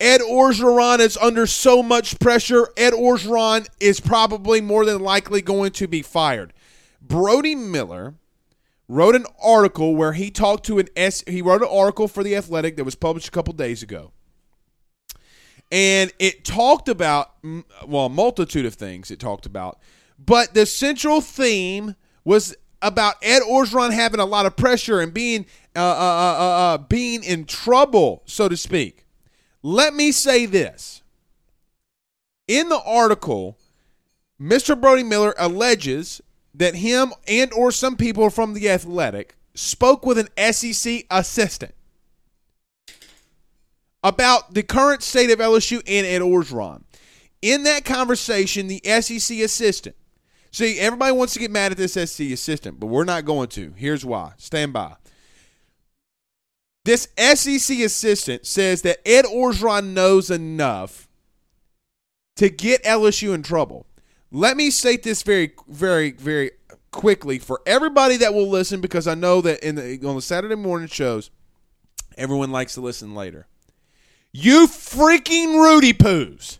Ed 0.00 0.22
Orgeron 0.22 0.98
is 0.98 1.18
under 1.18 1.46
so 1.46 1.82
much 1.82 2.18
pressure. 2.18 2.68
Ed 2.74 2.94
Orgeron 2.94 3.68
is 3.78 4.00
probably 4.00 4.62
more 4.62 4.86
than 4.86 5.00
likely 5.00 5.42
going 5.42 5.72
to 5.72 5.86
be 5.86 6.00
fired. 6.00 6.54
Brody 7.02 7.54
Miller 7.54 8.14
wrote 8.88 9.14
an 9.14 9.26
article 9.42 9.94
where 9.94 10.14
he 10.14 10.30
talked 10.30 10.64
to 10.66 10.78
an 10.78 10.88
S. 10.96 11.22
He 11.26 11.42
wrote 11.42 11.60
an 11.60 11.68
article 11.70 12.08
for 12.08 12.24
the 12.24 12.34
Athletic 12.34 12.76
that 12.76 12.84
was 12.84 12.94
published 12.94 13.28
a 13.28 13.30
couple 13.30 13.52
days 13.52 13.82
ago, 13.82 14.12
and 15.70 16.10
it 16.18 16.44
talked 16.46 16.88
about 16.88 17.34
well, 17.86 18.06
a 18.06 18.08
multitude 18.08 18.64
of 18.64 18.74
things. 18.74 19.10
It 19.10 19.20
talked 19.20 19.44
about, 19.44 19.78
but 20.18 20.54
the 20.54 20.64
central 20.64 21.20
theme 21.20 21.94
was 22.24 22.56
about 22.80 23.16
Ed 23.22 23.42
Orgeron 23.42 23.92
having 23.92 24.20
a 24.20 24.24
lot 24.24 24.46
of 24.46 24.56
pressure 24.56 25.00
and 25.00 25.12
being 25.12 25.44
uh, 25.76 25.80
uh, 25.80 25.82
uh, 25.82 26.36
uh, 26.38 26.74
uh 26.74 26.78
being 26.78 27.22
in 27.22 27.44
trouble, 27.44 28.22
so 28.24 28.48
to 28.48 28.56
speak. 28.56 29.06
Let 29.62 29.94
me 29.94 30.12
say 30.12 30.46
this. 30.46 31.02
In 32.48 32.68
the 32.68 32.80
article, 32.82 33.58
Mr. 34.40 34.80
Brody 34.80 35.02
Miller 35.02 35.34
alleges 35.38 36.20
that 36.54 36.74
him 36.76 37.12
and 37.28 37.52
or 37.52 37.70
some 37.70 37.96
people 37.96 38.30
from 38.30 38.54
the 38.54 38.68
Athletic 38.68 39.36
spoke 39.54 40.04
with 40.04 40.18
an 40.18 40.52
SEC 40.52 41.04
assistant 41.10 41.74
about 44.02 44.54
the 44.54 44.62
current 44.62 45.02
state 45.02 45.30
of 45.30 45.38
LSU 45.38 45.82
and 45.86 46.06
Ed 46.06 46.22
Orgeron. 46.22 46.82
In 47.42 47.62
that 47.64 47.84
conversation, 47.84 48.66
the 48.66 48.80
SEC 48.84 49.38
assistant. 49.38 49.96
See, 50.50 50.78
everybody 50.78 51.12
wants 51.12 51.34
to 51.34 51.38
get 51.38 51.50
mad 51.50 51.72
at 51.72 51.78
this 51.78 51.92
SEC 51.92 52.30
assistant, 52.30 52.80
but 52.80 52.86
we're 52.86 53.04
not 53.04 53.24
going 53.24 53.48
to. 53.50 53.72
Here's 53.76 54.04
why. 54.04 54.32
Stand 54.36 54.72
by. 54.72 54.96
This 56.84 57.08
SEC 57.18 57.78
assistant 57.80 58.46
says 58.46 58.82
that 58.82 59.06
Ed 59.06 59.24
Orgeron 59.26 59.92
knows 59.92 60.30
enough 60.30 61.08
to 62.36 62.48
get 62.48 62.82
LSU 62.84 63.34
in 63.34 63.42
trouble. 63.42 63.86
Let 64.32 64.56
me 64.56 64.70
state 64.70 65.02
this 65.02 65.22
very, 65.22 65.52
very, 65.68 66.12
very 66.12 66.52
quickly 66.90 67.38
for 67.38 67.60
everybody 67.66 68.16
that 68.18 68.32
will 68.32 68.48
listen, 68.48 68.80
because 68.80 69.06
I 69.06 69.14
know 69.14 69.40
that 69.42 69.62
in 69.66 69.74
the, 69.74 70.00
on 70.06 70.16
the 70.16 70.22
Saturday 70.22 70.54
morning 70.54 70.88
shows, 70.88 71.30
everyone 72.16 72.50
likes 72.50 72.74
to 72.74 72.80
listen 72.80 73.14
later. 73.14 73.46
You 74.32 74.66
freaking 74.66 75.60
Rudy 75.60 75.92
Poos. 75.92 76.58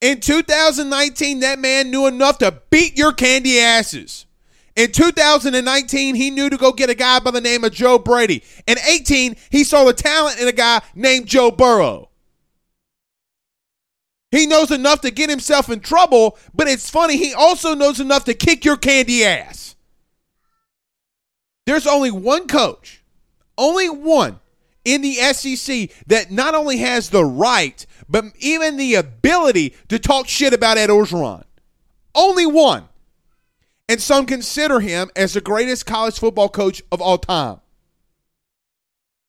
In 0.00 0.20
2019, 0.20 1.40
that 1.40 1.58
man 1.58 1.90
knew 1.90 2.06
enough 2.06 2.38
to 2.38 2.60
beat 2.70 2.98
your 2.98 3.12
candy 3.12 3.58
asses. 3.60 4.25
In 4.76 4.92
2019, 4.92 6.14
he 6.14 6.30
knew 6.30 6.50
to 6.50 6.58
go 6.58 6.70
get 6.70 6.90
a 6.90 6.94
guy 6.94 7.18
by 7.18 7.30
the 7.30 7.40
name 7.40 7.64
of 7.64 7.72
Joe 7.72 7.98
Brady. 7.98 8.44
In 8.66 8.76
18, 8.78 9.34
he 9.50 9.64
saw 9.64 9.84
the 9.84 9.94
talent 9.94 10.38
in 10.38 10.46
a 10.46 10.52
guy 10.52 10.82
named 10.94 11.26
Joe 11.26 11.50
Burrow. 11.50 12.10
He 14.30 14.46
knows 14.46 14.70
enough 14.70 15.00
to 15.00 15.10
get 15.10 15.30
himself 15.30 15.70
in 15.70 15.80
trouble, 15.80 16.36
but 16.52 16.68
it's 16.68 16.90
funny, 16.90 17.16
he 17.16 17.32
also 17.32 17.74
knows 17.74 18.00
enough 18.00 18.24
to 18.26 18.34
kick 18.34 18.66
your 18.66 18.76
candy 18.76 19.24
ass. 19.24 19.76
There's 21.64 21.86
only 21.86 22.10
one 22.10 22.46
coach, 22.46 23.02
only 23.56 23.88
one 23.88 24.40
in 24.84 25.00
the 25.00 25.14
SEC 25.14 25.90
that 26.06 26.30
not 26.30 26.54
only 26.54 26.78
has 26.78 27.08
the 27.08 27.24
right, 27.24 27.86
but 28.08 28.26
even 28.38 28.76
the 28.76 28.96
ability 28.96 29.74
to 29.88 29.98
talk 29.98 30.28
shit 30.28 30.52
about 30.52 30.76
Ed 30.76 30.90
Orgeron. 30.90 31.44
Only 32.14 32.46
one 32.46 32.88
and 33.88 34.00
some 34.00 34.26
consider 34.26 34.80
him 34.80 35.10
as 35.14 35.34
the 35.34 35.40
greatest 35.40 35.86
college 35.86 36.18
football 36.18 36.48
coach 36.48 36.82
of 36.90 37.00
all 37.00 37.18
time. 37.18 37.60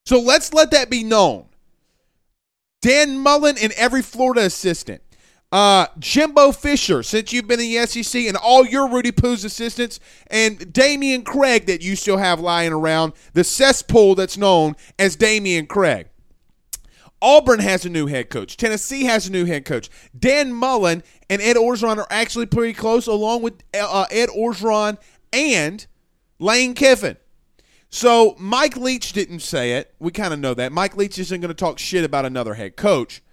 So 0.05 0.19
let's 0.19 0.53
let 0.53 0.71
that 0.71 0.89
be 0.89 1.03
known. 1.03 1.45
Dan 2.81 3.17
Mullen 3.17 3.57
and 3.61 3.73
every 3.73 4.01
Florida 4.01 4.41
assistant. 4.45 5.01
Uh, 5.51 5.87
Jimbo 5.97 6.51
Fisher, 6.51 7.03
since 7.03 7.31
you've 7.31 7.47
been 7.47 7.59
in 7.59 7.71
the 7.71 7.85
SEC, 7.85 8.23
and 8.23 8.35
all 8.35 8.65
your 8.65 8.89
Rudy 8.89 9.11
Poo's 9.11 9.45
assistants, 9.45 9.99
and 10.27 10.59
Dameyune 10.59 11.23
Craig 11.23 11.67
that 11.67 11.81
you 11.81 11.95
still 11.95 12.17
have 12.17 12.39
lying 12.39 12.73
around, 12.73 13.13
the 13.33 13.45
cesspool 13.45 14.15
that's 14.15 14.37
known 14.37 14.75
as 14.99 15.15
Dameyune 15.15 15.67
Craig. 15.67 16.07
Auburn 17.21 17.59
has 17.59 17.85
a 17.85 17.89
new 17.89 18.07
head 18.07 18.29
coach. 18.29 18.57
Tennessee 18.57 19.05
has 19.05 19.27
a 19.27 19.31
new 19.31 19.45
head 19.45 19.65
coach. 19.65 19.89
Dan 20.17 20.53
Mullen 20.53 21.03
and 21.29 21.41
Ed 21.41 21.55
Orgeron 21.55 21.97
are 21.97 22.07
actually 22.09 22.45
pretty 22.45 22.73
close, 22.73 23.07
along 23.07 23.41
with 23.41 23.63
uh, 23.73 24.05
Ed 24.11 24.29
Orgeron 24.29 24.97
and 25.33 25.85
Lane 26.39 26.73
Kiffin. 26.73 27.17
So 27.89 28.35
Mike 28.37 28.77
Leach 28.77 29.13
didn't 29.13 29.39
say 29.39 29.73
it. 29.73 29.93
We 29.99 30.11
kind 30.11 30.33
of 30.33 30.39
know 30.39 30.53
that. 30.53 30.71
Mike 30.71 30.97
Leach 30.97 31.17
isn't 31.17 31.41
going 31.41 31.49
to 31.49 31.55
talk 31.55 31.79
shit 31.79 32.03
about 32.03 32.25
another 32.25 32.53
head 32.53 32.75
coach. 32.75 33.23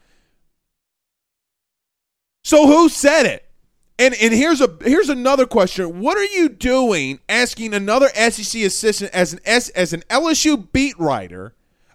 So 2.45 2.67
who 2.67 2.89
said 2.89 3.27
it? 3.27 3.51
And 3.99 4.15
and 4.21 4.35
here's 4.35 4.61
a 4.61 4.77
here's 4.83 5.09
another 5.09 5.47
question. 5.47 6.01
What 6.01 6.19
are 6.19 6.25
you 6.25 6.49
doing 6.49 7.21
asking 7.29 7.75
another 7.75 8.09
SEC 8.09 8.63
assistant 8.63 9.13
as 9.13 9.33
an 9.33 9.41
S 9.45 9.69
as 9.71 9.93
an 9.93 10.03
LSU 10.11 10.71
beat 10.73 10.99
writer 10.99 11.55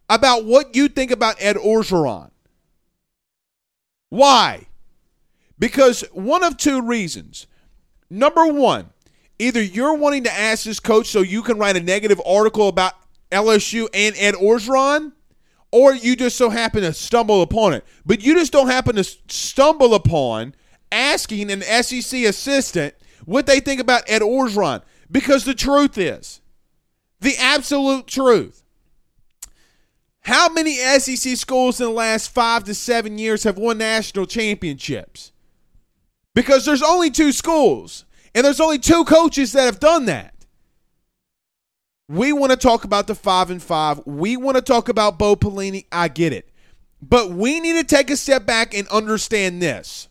about 0.10 0.46
what 0.46 0.76
you 0.76 0.88
think 0.88 1.12
about 1.12 1.36
Ed 1.40 1.56
Orgeron. 1.56 2.32
Why? 4.10 4.68
Because 5.60 6.02
one 6.12 6.44
of 6.44 6.58
two 6.58 6.82
reasons. 6.82 7.46
Number 8.10 8.48
one, 8.48 8.90
either 9.38 9.62
you're 9.62 9.94
wanting 9.94 10.24
to 10.24 10.34
ask 10.34 10.64
this 10.64 10.80
coach 10.80 11.08
so 11.08 11.22
you 11.22 11.44
can 11.44 11.60
write 11.60 11.78
a 11.78 11.82
negative 11.82 12.20
article 12.26 12.68
about 12.68 12.94
LSU 13.32 13.88
and 13.94 14.16
Ed 14.18 14.34
Orgeron, 14.36 15.14
or 15.72 15.94
you 15.94 16.16
just 16.16 16.38
so 16.38 16.50
happen 16.50 16.82
to 16.82 16.94
stumble 16.94 17.44
upon 17.44 17.74
it. 17.74 17.86
But 18.06 18.24
you 18.24 18.34
just 18.34 18.52
don't 18.52 18.70
happen 18.70 18.96
to 18.96 19.04
stumble 19.04 19.94
upon 19.94 20.56
asking 20.92 21.52
an 21.52 21.62
SEC 21.62 22.24
assistant 22.24 22.96
what 23.26 23.46
they 23.46 23.60
think 23.60 23.80
about 23.80 24.10
Ed 24.10 24.24
Orgeron. 24.24 24.82
Because 25.12 25.46
the 25.46 25.54
truth 25.54 25.98
is, 25.98 26.42
the 27.20 27.36
absolute 27.38 28.08
truth. 28.08 28.64
How 30.22 30.50
many 30.50 30.76
SEC 30.76 31.38
schools 31.38 31.80
in 31.80 31.88
the 31.88 31.94
last 31.94 32.32
five 32.32 32.64
to 32.66 32.74
seven 32.74 33.18
years 33.18 33.44
have 33.44 33.58
won 33.58 33.78
national 33.78 34.26
championships? 34.26 35.32
Because 36.36 36.66
there's 36.66 36.84
only 36.84 37.10
two 37.10 37.32
schools, 37.32 38.06
and 38.36 38.46
there's 38.46 38.60
only 38.60 38.80
two 38.80 39.04
coaches 39.06 39.54
that 39.54 39.66
have 39.66 39.80
done 39.80 40.06
that. 40.06 40.34
We 42.08 42.34
want 42.34 42.52
to 42.52 42.58
talk 42.58 42.84
about 42.84 43.08
the 43.08 43.16
five 43.16 43.50
and 43.50 43.62
five. 43.62 44.02
We 44.06 44.38
want 44.38 44.56
to 44.58 44.62
talk 44.62 44.90
about 44.90 45.20
Bo 45.20 45.36
Pelini. 45.36 45.86
I 45.92 46.08
get 46.08 46.34
it. 46.34 46.50
But 47.02 47.32
we 47.32 47.60
need 47.60 47.74
to 47.74 47.84
take 47.84 48.10
a 48.10 48.18
step 48.18 48.46
back 48.46 48.74
and 48.74 48.88
understand 48.90 49.62
this 49.62 50.10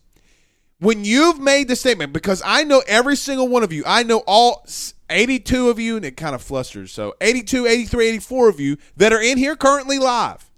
when 0.79 1.03
you've 1.03 1.39
made 1.39 1.67
the 1.67 1.75
statement, 1.75 2.13
because 2.13 2.41
I 2.45 2.63
know 2.63 2.81
every 2.87 3.15
single 3.15 3.47
one 3.47 3.63
of 3.63 3.73
you, 3.73 3.83
I 3.85 4.03
know 4.03 4.23
all 4.25 4.65
82 5.09 5.69
of 5.69 5.79
you, 5.79 5.95
and 5.95 6.05
it 6.05 6.17
kind 6.17 6.35
of 6.35 6.41
flusters. 6.41 6.91
So 6.91 7.15
82, 7.21 7.65
83, 7.67 8.07
84 8.09 8.49
of 8.49 8.59
you 8.59 8.77
that 8.97 9.13
are 9.13 9.21
in 9.21 9.37
here 9.37 9.55
currently 9.55 9.99
live, 9.99 10.49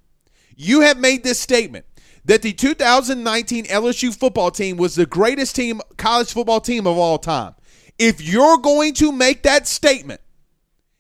you 0.56 0.82
have 0.82 0.98
made 0.98 1.24
this 1.24 1.40
statement 1.40 1.86
that 2.26 2.42
the 2.42 2.54
2019 2.54 3.66
LSU 3.66 4.16
football 4.16 4.52
team 4.52 4.78
was 4.78 4.96
the 4.96 5.06
greatest 5.06 5.56
team, 5.56 5.82
college 5.98 6.32
football 6.34 6.62
team 6.62 6.86
of 6.86 6.98
all 6.98 7.18
time. 7.18 7.56
If 7.98 8.22
you're 8.22 8.58
going 8.58 8.94
to 8.96 9.12
make 9.12 9.44
that 9.44 9.68
statement, 9.68 10.22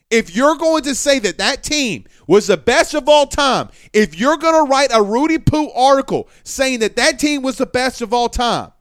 if 0.09 0.35
you're 0.35 0.57
going 0.57 0.83
to 0.83 0.93
say 0.93 1.19
that 1.19 1.37
that 1.37 1.63
team 1.63 2.05
was 2.27 2.47
the 2.47 2.57
best 2.57 2.93
of 2.93 3.07
all 3.07 3.27
time, 3.27 3.69
if 3.93 4.19
you're 4.19 4.37
going 4.37 4.65
to 4.65 4.69
write 4.69 4.91
a 4.93 5.01
Rudy 5.01 5.37
Poo 5.37 5.69
article 5.71 6.27
saying 6.43 6.79
that 6.79 6.97
that 6.97 7.17
team 7.17 7.41
was 7.41 7.57
the 7.57 7.65
best 7.65 8.01
of 8.01 8.13
all 8.13 8.29
time, 8.29 8.71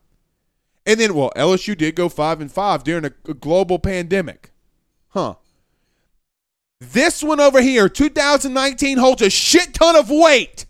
and 0.87 0.99
then, 0.99 1.15
well, 1.15 1.33
LSU 1.37 1.77
did 1.77 1.95
go 1.95 2.09
five 2.09 2.41
and 2.41 2.51
five 2.51 2.83
during 2.83 3.05
a, 3.05 3.13
a 3.29 3.35
global 3.35 3.79
pandemic. 3.79 4.50
Huh. 5.11 5.35
This 6.81 7.23
one 7.23 7.41
over 7.41 7.61
here, 7.61 7.89
2019, 7.89 8.99
holds 8.99 9.23
a 9.23 9.29
shit 9.31 9.75
ton 9.75 9.97
of 9.97 10.09
weight. 10.09 10.67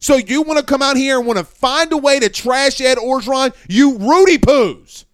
So 0.00 0.16
you 0.16 0.42
want 0.42 0.58
to 0.58 0.64
come 0.64 0.82
out 0.82 0.96
here 0.96 1.18
and 1.18 1.26
want 1.26 1.38
to 1.38 1.44
find 1.44 1.92
a 1.92 1.96
way 1.96 2.18
to 2.18 2.28
trash 2.28 2.80
Ed 2.80 2.98
Orgeron? 2.98 3.54
You 3.68 3.98
Rudy 3.98 4.38
Poos. 4.38 5.04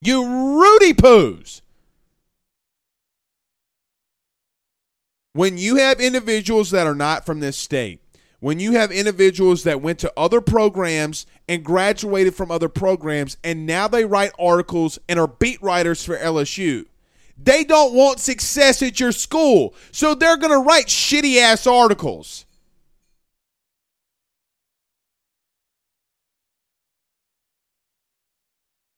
You 0.00 0.60
Rudy 0.60 0.94
Poos. 0.94 1.60
When 5.32 5.56
you 5.56 5.76
have 5.76 6.00
individuals 6.00 6.70
that 6.72 6.86
are 6.86 6.94
not 6.94 7.24
from 7.24 7.40
this 7.40 7.56
state 7.56 8.02
when 8.42 8.58
you 8.58 8.72
have 8.72 8.90
individuals 8.90 9.62
that 9.62 9.80
went 9.80 10.00
to 10.00 10.12
other 10.16 10.40
programs 10.40 11.26
and 11.48 11.64
graduated 11.64 12.34
from 12.34 12.50
other 12.50 12.68
programs 12.68 13.36
and 13.42 13.66
now 13.66 13.88
they 13.88 14.04
write 14.04 14.32
articles 14.38 14.98
and 15.08 15.18
are 15.18 15.26
beat 15.26 15.60
writers 15.62 16.04
for 16.04 16.16
LSU. 16.16 16.86
They 17.36 17.64
don't 17.64 17.94
want 17.94 18.20
success 18.20 18.82
at 18.82 19.00
your 19.00 19.12
school, 19.12 19.74
so 19.90 20.14
they're 20.14 20.36
going 20.36 20.52
to 20.52 20.58
write 20.58 20.86
shitty 20.86 21.38
ass 21.38 21.66
articles. 21.66 22.46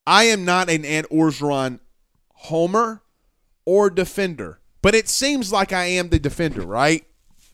I 0.07 0.25
am 0.25 0.45
not 0.45 0.69
an 0.69 0.85
Ed 0.85 1.07
Orgeron 1.11 1.81
homer 2.35 3.03
or 3.65 3.89
defender, 3.89 4.61
but 4.83 4.95
it 4.95 5.09
seems 5.09 5.51
like 5.51 5.73
I 5.73 5.87
am 5.87 6.11
the 6.11 6.19
defender, 6.19 6.61
right? 6.63 7.07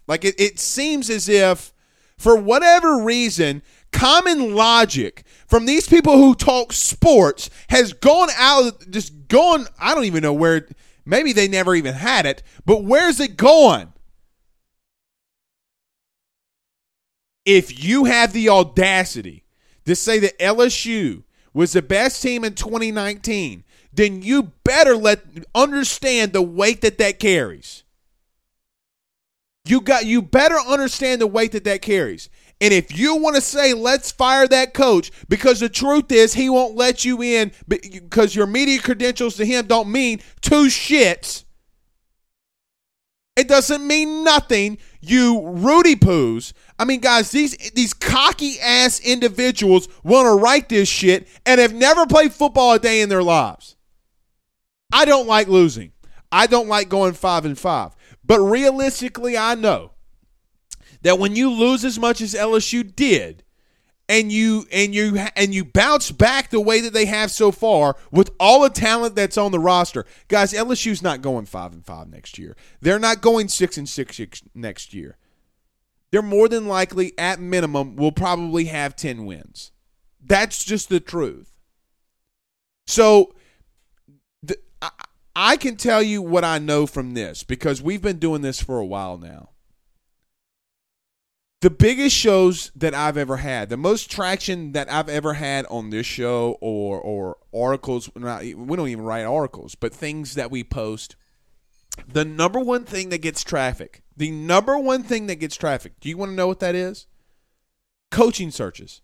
Like 0.08 0.24
it, 0.24 0.40
it 0.40 0.58
seems 0.58 1.08
as 1.08 1.28
if 1.28 1.72
for 2.18 2.34
whatever 2.34 3.00
reason, 3.02 3.62
common 3.92 4.54
logic 4.54 5.24
from 5.46 5.66
these 5.66 5.88
people 5.88 6.16
who 6.16 6.34
talk 6.34 6.72
sports 6.72 7.50
has 7.68 7.92
gone 7.92 8.28
out, 8.36 8.90
just 8.90 9.28
gone. 9.28 9.66
I 9.78 9.94
don't 9.94 10.04
even 10.04 10.22
know 10.22 10.32
where. 10.32 10.68
Maybe 11.04 11.32
they 11.32 11.48
never 11.48 11.74
even 11.74 11.94
had 11.94 12.26
it, 12.26 12.42
but 12.64 12.84
where's 12.84 13.20
it 13.20 13.36
going? 13.36 13.92
If 17.44 17.82
you 17.82 18.04
have 18.04 18.32
the 18.32 18.48
audacity 18.48 19.44
to 19.86 19.96
say 19.96 20.18
that 20.20 20.38
LSU 20.38 21.24
was 21.52 21.72
the 21.72 21.82
best 21.82 22.22
team 22.22 22.44
in 22.44 22.54
2019, 22.54 23.64
then 23.92 24.22
you 24.22 24.52
better 24.62 24.96
let 24.96 25.24
understand 25.54 26.32
the 26.32 26.42
weight 26.42 26.80
that 26.82 26.98
that 26.98 27.18
carries. 27.18 27.82
You 29.64 29.80
got 29.80 30.06
you 30.06 30.22
better 30.22 30.58
understand 30.58 31.20
the 31.20 31.26
weight 31.26 31.52
that 31.52 31.64
that 31.64 31.82
carries. 31.82 32.28
And 32.60 32.74
if 32.74 32.96
you 32.96 33.16
want 33.16 33.36
to 33.36 33.42
say 33.42 33.72
let's 33.72 34.10
fire 34.10 34.46
that 34.48 34.74
coach 34.74 35.10
because 35.28 35.60
the 35.60 35.68
truth 35.68 36.12
is 36.12 36.34
he 36.34 36.50
won't 36.50 36.76
let 36.76 37.04
you 37.04 37.22
in 37.22 37.52
because 37.66 38.34
your 38.34 38.46
media 38.46 38.80
credentials 38.80 39.36
to 39.36 39.46
him 39.46 39.66
don't 39.66 39.90
mean 39.90 40.20
two 40.42 40.66
shits. 40.66 41.44
It 43.36 43.48
doesn't 43.48 43.86
mean 43.86 44.22
nothing, 44.22 44.76
you 45.00 45.40
Rudy 45.42 45.96
poos. 45.96 46.52
I 46.78 46.84
mean, 46.84 47.00
guys, 47.00 47.30
these 47.30 47.56
these 47.70 47.94
cocky 47.94 48.60
ass 48.60 49.00
individuals 49.00 49.88
want 50.04 50.26
to 50.26 50.34
write 50.34 50.68
this 50.68 50.88
shit 50.88 51.26
and 51.46 51.58
have 51.58 51.72
never 51.72 52.06
played 52.06 52.34
football 52.34 52.74
a 52.74 52.78
day 52.78 53.00
in 53.00 53.08
their 53.08 53.22
lives. 53.22 53.76
I 54.92 55.06
don't 55.06 55.26
like 55.26 55.48
losing. 55.48 55.92
I 56.30 56.46
don't 56.46 56.68
like 56.68 56.90
going 56.90 57.14
five 57.14 57.46
and 57.46 57.58
five. 57.58 57.96
But 58.24 58.40
realistically, 58.40 59.38
I 59.38 59.54
know 59.54 59.92
that 61.02 61.18
when 61.18 61.36
you 61.36 61.50
lose 61.50 61.84
as 61.84 61.98
much 61.98 62.20
as 62.20 62.34
LSU 62.34 62.94
did, 62.94 63.44
and 64.08 64.32
you 64.32 64.66
and 64.72 64.92
you 64.92 65.16
and 65.36 65.54
you 65.54 65.64
bounce 65.64 66.10
back 66.10 66.50
the 66.50 66.60
way 66.60 66.80
that 66.80 66.92
they 66.92 67.04
have 67.06 67.30
so 67.30 67.52
far 67.52 67.96
with 68.10 68.30
all 68.40 68.62
the 68.62 68.68
talent 68.68 69.14
that's 69.14 69.38
on 69.38 69.52
the 69.52 69.58
roster, 69.60 70.04
guys. 70.26 70.52
LSU's 70.52 71.00
not 71.00 71.22
going 71.22 71.46
five 71.46 71.72
and 71.72 71.86
five 71.86 72.08
next 72.08 72.36
year. 72.36 72.56
They're 72.80 72.98
not 72.98 73.20
going 73.20 73.46
six 73.46 73.78
and 73.78 73.88
six 73.88 74.20
next 74.52 74.92
year. 74.92 75.16
They're 76.10 76.22
more 76.22 76.48
than 76.48 76.66
likely, 76.66 77.16
at 77.16 77.38
minimum, 77.38 77.94
will 77.94 78.10
probably 78.10 78.64
have 78.64 78.96
ten 78.96 79.26
wins. 79.26 79.70
That's 80.20 80.64
just 80.64 80.88
the 80.88 80.98
truth. 80.98 81.56
So, 82.88 83.32
I 85.36 85.56
can 85.56 85.76
tell 85.76 86.02
you 86.02 86.20
what 86.20 86.44
I 86.44 86.58
know 86.58 86.86
from 86.86 87.14
this 87.14 87.44
because 87.44 87.80
we've 87.80 88.02
been 88.02 88.18
doing 88.18 88.42
this 88.42 88.60
for 88.60 88.78
a 88.78 88.84
while 88.84 89.16
now. 89.16 89.49
The 91.60 91.70
biggest 91.70 92.16
shows 92.16 92.72
that 92.74 92.94
I've 92.94 93.18
ever 93.18 93.36
had, 93.36 93.68
the 93.68 93.76
most 93.76 94.10
traction 94.10 94.72
that 94.72 94.90
I've 94.90 95.10
ever 95.10 95.34
had 95.34 95.66
on 95.66 95.90
this 95.90 96.06
show 96.06 96.56
or 96.62 96.98
or 96.98 97.36
articles, 97.54 98.10
not, 98.16 98.42
we 98.42 98.54
don't 98.76 98.88
even 98.88 99.04
write 99.04 99.24
articles, 99.24 99.74
but 99.74 99.92
things 99.92 100.34
that 100.34 100.50
we 100.50 100.64
post. 100.64 101.16
The 102.08 102.24
number 102.24 102.60
one 102.60 102.84
thing 102.84 103.10
that 103.10 103.18
gets 103.18 103.44
traffic, 103.44 104.02
the 104.16 104.30
number 104.30 104.78
one 104.78 105.02
thing 105.02 105.26
that 105.26 105.36
gets 105.36 105.54
traffic, 105.54 106.00
do 106.00 106.08
you 106.08 106.16
want 106.16 106.30
to 106.30 106.34
know 106.34 106.46
what 106.46 106.60
that 106.60 106.74
is? 106.74 107.06
Coaching 108.10 108.50
searches. 108.50 109.02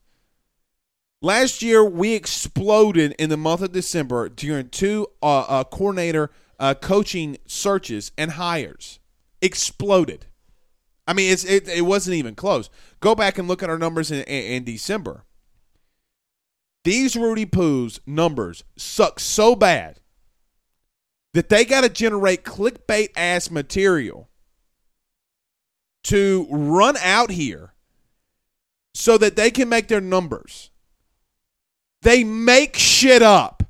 Last 1.20 1.60
year, 1.60 1.84
we 1.84 2.14
exploded 2.14 3.14
in 3.18 3.28
the 3.28 3.36
month 3.36 3.60
of 3.60 3.72
December 3.72 4.30
during 4.30 4.70
two 4.70 5.08
uh, 5.22 5.40
uh, 5.40 5.64
coordinator 5.64 6.30
uh, 6.58 6.72
coaching 6.74 7.36
searches 7.46 8.12
and 8.16 8.32
hires. 8.32 8.98
Exploded. 9.42 10.26
I 11.06 11.12
mean, 11.12 11.32
it's, 11.32 11.44
it, 11.44 11.68
it 11.68 11.82
wasn't 11.82 12.16
even 12.16 12.34
close. 12.34 12.68
Go 13.00 13.14
back 13.14 13.38
and 13.38 13.46
look 13.46 13.62
at 13.62 13.70
our 13.70 13.78
numbers 13.78 14.10
in, 14.10 14.22
in, 14.22 14.44
in 14.52 14.64
December. 14.64 15.24
These 16.84 17.16
Rudy 17.16 17.46
Poo's 17.46 18.00
numbers 18.06 18.64
suck 18.76 19.20
so 19.20 19.54
bad 19.54 20.00
that 21.34 21.48
they 21.48 21.64
got 21.64 21.82
to 21.82 21.88
generate 21.88 22.44
clickbait 22.44 23.08
ass 23.16 23.50
material 23.50 24.28
to 26.04 26.46
run 26.50 26.96
out 26.98 27.30
here 27.30 27.74
so 28.94 29.18
that 29.18 29.36
they 29.36 29.50
can 29.50 29.68
make 29.68 29.88
their 29.88 30.00
numbers. 30.00 30.70
They 32.02 32.24
make 32.24 32.76
shit 32.76 33.20
up. 33.20 33.64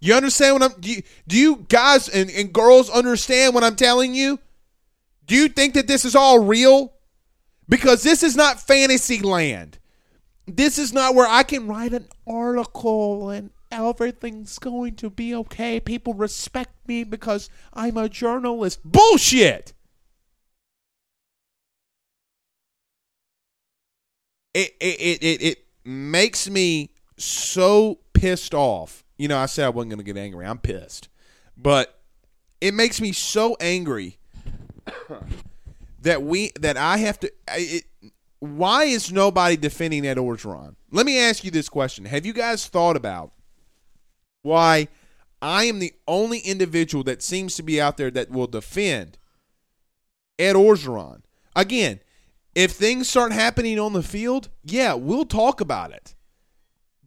You 0.00 0.14
understand 0.14 0.54
what 0.54 0.62
I'm 0.62 0.80
do 0.80 0.90
you, 0.90 1.02
do 1.28 1.36
you 1.38 1.66
guys 1.68 2.08
and, 2.08 2.30
and 2.30 2.52
girls 2.52 2.88
understand 2.88 3.54
what 3.54 3.62
I'm 3.62 3.76
telling 3.76 4.14
you? 4.14 4.38
Do 5.30 5.36
you 5.36 5.48
think 5.48 5.74
that 5.74 5.86
this 5.86 6.04
is 6.04 6.16
all 6.16 6.40
real? 6.40 6.92
Because 7.68 8.02
this 8.02 8.24
is 8.24 8.34
not 8.34 8.60
fantasy 8.60 9.20
land. 9.20 9.78
This 10.48 10.76
is 10.76 10.92
not 10.92 11.14
where 11.14 11.28
I 11.28 11.44
can 11.44 11.68
write 11.68 11.92
an 11.92 12.08
article 12.26 13.30
and 13.30 13.50
everything's 13.70 14.58
going 14.58 14.96
to 14.96 15.08
be 15.08 15.32
okay. 15.36 15.78
People 15.78 16.14
respect 16.14 16.72
me 16.88 17.04
because 17.04 17.48
I'm 17.72 17.96
a 17.96 18.08
journalist. 18.08 18.80
Bullshit. 18.84 19.72
it 24.52 24.74
it 24.80 25.22
it, 25.22 25.42
it 25.42 25.58
makes 25.84 26.50
me 26.50 26.90
so 27.18 28.00
pissed 28.14 28.52
off. 28.52 29.04
You 29.16 29.28
know, 29.28 29.38
I 29.38 29.46
said 29.46 29.66
I 29.66 29.68
wasn't 29.68 29.90
going 29.90 30.04
to 30.04 30.12
get 30.12 30.16
angry. 30.16 30.44
I'm 30.44 30.58
pissed, 30.58 31.08
but 31.56 32.00
it 32.60 32.74
makes 32.74 33.00
me 33.00 33.12
so 33.12 33.56
angry 33.60 34.18
that 36.02 36.22
we 36.22 36.52
that 36.60 36.76
I 36.76 36.98
have 36.98 37.20
to. 37.20 37.32
It, 37.48 37.84
why 38.38 38.84
is 38.84 39.12
nobody 39.12 39.56
defending 39.56 40.06
Ed 40.06 40.16
Orgeron? 40.16 40.76
Let 40.90 41.06
me 41.06 41.18
ask 41.18 41.44
you 41.44 41.50
this 41.50 41.68
question: 41.68 42.04
Have 42.06 42.26
you 42.26 42.32
guys 42.32 42.66
thought 42.66 42.96
about 42.96 43.32
why 44.42 44.88
I 45.42 45.64
am 45.64 45.78
the 45.78 45.92
only 46.08 46.38
individual 46.38 47.04
that 47.04 47.22
seems 47.22 47.56
to 47.56 47.62
be 47.62 47.80
out 47.80 47.96
there 47.96 48.10
that 48.10 48.30
will 48.30 48.46
defend 48.46 49.18
Ed 50.38 50.56
Orgeron? 50.56 51.22
Again, 51.54 52.00
if 52.54 52.72
things 52.72 53.08
start 53.08 53.32
happening 53.32 53.78
on 53.78 53.92
the 53.92 54.02
field, 54.02 54.48
yeah, 54.64 54.94
we'll 54.94 55.24
talk 55.24 55.60
about 55.60 55.92
it. 55.92 56.14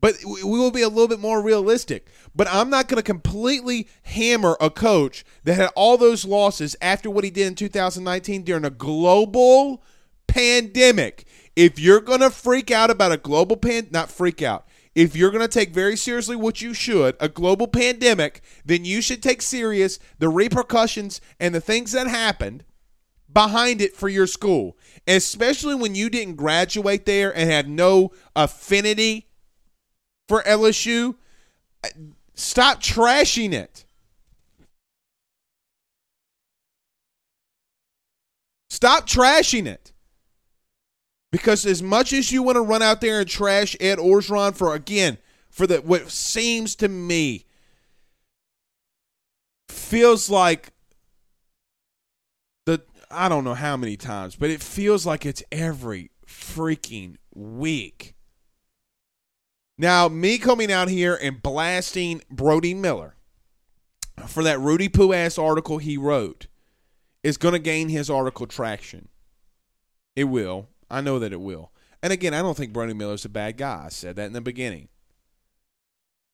But 0.04 0.16
we 0.26 0.44
will 0.44 0.70
be 0.70 0.82
a 0.82 0.90
little 0.90 1.08
bit 1.08 1.22
more 1.22 1.42
realistic. 1.42 2.08
But 2.36 2.50
I'm 2.52 2.70
not 2.70 2.90
going 2.90 2.98
to 2.98 3.04
completely 3.04 3.88
hammer 4.02 4.58
a 4.60 4.70
coach 4.70 5.24
that 5.46 5.54
had 5.54 5.70
all 5.78 5.98
those 5.98 6.26
losses 6.26 6.76
after 6.82 7.10
what 7.10 7.24
he 7.24 7.30
did 7.30 7.48
in 7.48 7.56
2019 7.56 8.44
during 8.44 8.66
a 8.66 8.70
global 8.70 9.82
pandemic. 10.28 11.26
If 11.56 11.80
you're 11.80 12.02
going 12.02 12.20
to 12.20 12.30
freak 12.30 12.70
out 12.70 12.92
about 12.92 13.14
a 13.14 13.18
global 13.18 13.56
pan, 13.56 13.88
not 13.92 14.12
freak 14.12 14.42
out. 14.42 14.68
If 14.94 15.16
you're 15.16 15.32
going 15.32 15.40
to 15.40 15.48
take 15.48 15.74
very 15.74 15.96
seriously 15.96 16.36
what 16.36 16.62
you 16.62 16.74
should, 16.74 17.16
a 17.22 17.30
global 17.30 17.70
pandemic, 17.70 18.42
then 18.66 18.84
you 18.84 19.02
should 19.02 19.24
take 19.24 19.42
serious 19.42 20.00
the 20.20 20.28
repercussions 20.28 21.22
and 21.40 21.56
the 21.56 21.62
things 21.62 21.94
that 21.94 22.08
happened 22.08 22.66
behind 23.32 23.80
it 23.80 23.96
for 23.96 24.10
your 24.10 24.28
school, 24.28 24.78
especially 25.08 25.76
when 25.76 25.96
you 25.96 26.10
didn't 26.10 26.36
graduate 26.36 27.06
there 27.06 27.34
and 27.34 27.50
have 27.50 27.70
no 27.70 28.12
affinity 28.36 29.30
for 30.34 30.42
LSU. 30.50 31.14
Stop 32.34 32.82
trashing 32.82 33.54
it. 33.54 33.86
Stop 38.68 39.08
trashing 39.08 39.68
it. 39.68 39.94
Because 41.32 41.68
as 41.68 41.84
much 41.84 42.14
as 42.14 42.32
you 42.32 42.42
want 42.42 42.56
to 42.56 42.62
run 42.62 42.82
out 42.82 43.00
there 43.00 43.20
and 43.20 43.30
trash 43.30 43.78
Ed 43.80 44.00
Orgeron 44.00 44.56
for 44.56 44.74
again, 44.74 45.20
for 45.52 45.68
the 45.68 45.78
what 45.82 46.10
seems 46.10 46.76
to 46.78 46.88
me 46.88 47.46
feels 49.70 50.32
like 50.32 50.72
the 52.66 52.82
I 53.12 53.30
don't 53.30 53.44
know 53.44 53.54
how 53.54 53.78
many 53.78 53.98
times, 53.98 54.36
but 54.36 54.50
it 54.50 54.64
feels 54.64 55.06
like 55.06 55.28
it's 55.28 55.44
every 55.52 56.10
freaking 56.26 57.18
week. 57.36 58.16
Now, 59.78 60.08
me 60.08 60.38
coming 60.38 60.72
out 60.72 60.90
here 60.90 61.18
and 61.22 61.42
blasting 61.42 62.22
Brody 62.30 62.74
Miller 62.74 63.16
for 64.28 64.44
that 64.44 64.60
Rudy 64.60 64.90
Poo 64.90 65.14
ass 65.14 65.38
article 65.38 65.80
he 65.80 65.98
wrote 65.98 66.48
is 67.24 67.38
going 67.38 67.54
to 67.54 67.60
gain 67.60 67.90
his 67.90 68.10
article 68.10 68.46
traction. 68.46 69.08
It 70.16 70.26
will. 70.26 70.70
I 70.92 71.02
know 71.02 71.18
that 71.20 71.34
it 71.34 71.42
will. 71.42 71.72
And 72.04 72.14
again, 72.14 72.34
I 72.34 72.42
don't 72.42 72.56
think 72.56 72.74
Brody 72.74 72.94
Miller's 72.94 73.26
a 73.26 73.30
bad 73.30 73.58
guy. 73.58 73.84
I 73.86 73.90
said 73.90 74.16
that 74.18 74.28
in 74.28 74.34
the 74.34 74.42
beginning. 74.42 74.90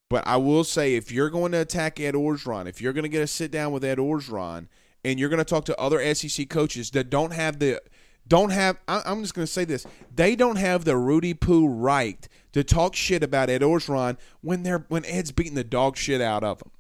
But 0.09 0.25
I 0.27 0.37
will 0.37 0.63
say 0.63 0.95
if 0.95 1.11
you're 1.11 1.29
going 1.29 1.51
to 1.51 1.61
attack 1.61 1.99
Ed 1.99 2.15
Orgeron, 2.15 2.67
if 2.67 2.81
you're 2.81 2.93
going 2.93 3.03
to 3.03 3.09
get 3.09 3.21
a 3.21 3.27
sit 3.27 3.51
down 3.51 3.71
with 3.71 3.83
Ed 3.85 3.99
Orgeron, 3.99 4.67
and 5.05 5.19
you're 5.19 5.29
going 5.29 5.37
to 5.37 5.45
talk 5.45 5.65
to 5.65 5.79
other 5.79 6.13
SEC 6.13 6.49
coaches 6.49 6.91
that 6.91 7.09
don't 7.09 7.31
have 7.31 7.59
the 7.59 7.81
don't 8.27 8.51
have 8.51 8.77
I'm 8.87 9.21
just 9.21 9.33
going 9.33 9.45
to 9.45 9.51
say 9.51 9.65
this. 9.65 9.85
They 10.13 10.35
don't 10.35 10.57
have 10.57 10.85
the 10.85 10.97
Rudy 10.97 11.33
Poo 11.33 11.67
right 11.67 12.27
to 12.53 12.63
talk 12.63 12.95
shit 12.95 13.23
about 13.23 13.49
Ed 13.49 13.61
Orgeron 13.61 14.17
when 14.41 14.63
they're 14.63 14.85
when 14.87 15.05
Ed's 15.05 15.31
beating 15.31 15.55
the 15.55 15.63
dog 15.63 15.97
shit 15.97 16.21
out 16.21 16.43
of 16.43 16.59
them. 16.59 16.71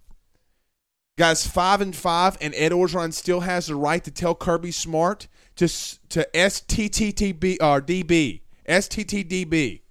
Guys, 1.17 1.45
five 1.45 1.81
and 1.81 1.95
five, 1.95 2.37
and 2.39 2.53
Ed 2.55 2.71
Orgeron 2.71 3.13
still 3.13 3.41
has 3.41 3.67
the 3.67 3.75
right 3.75 4.03
to 4.03 4.11
tell 4.11 4.35
Kirby 4.35 4.71
Smart 4.71 5.27
to 5.57 5.67
to 5.67 6.27
STTTB 6.33 7.57
or 7.59 7.77
uh, 7.77 7.81
DB 7.81 8.41
STTDB 8.67 9.81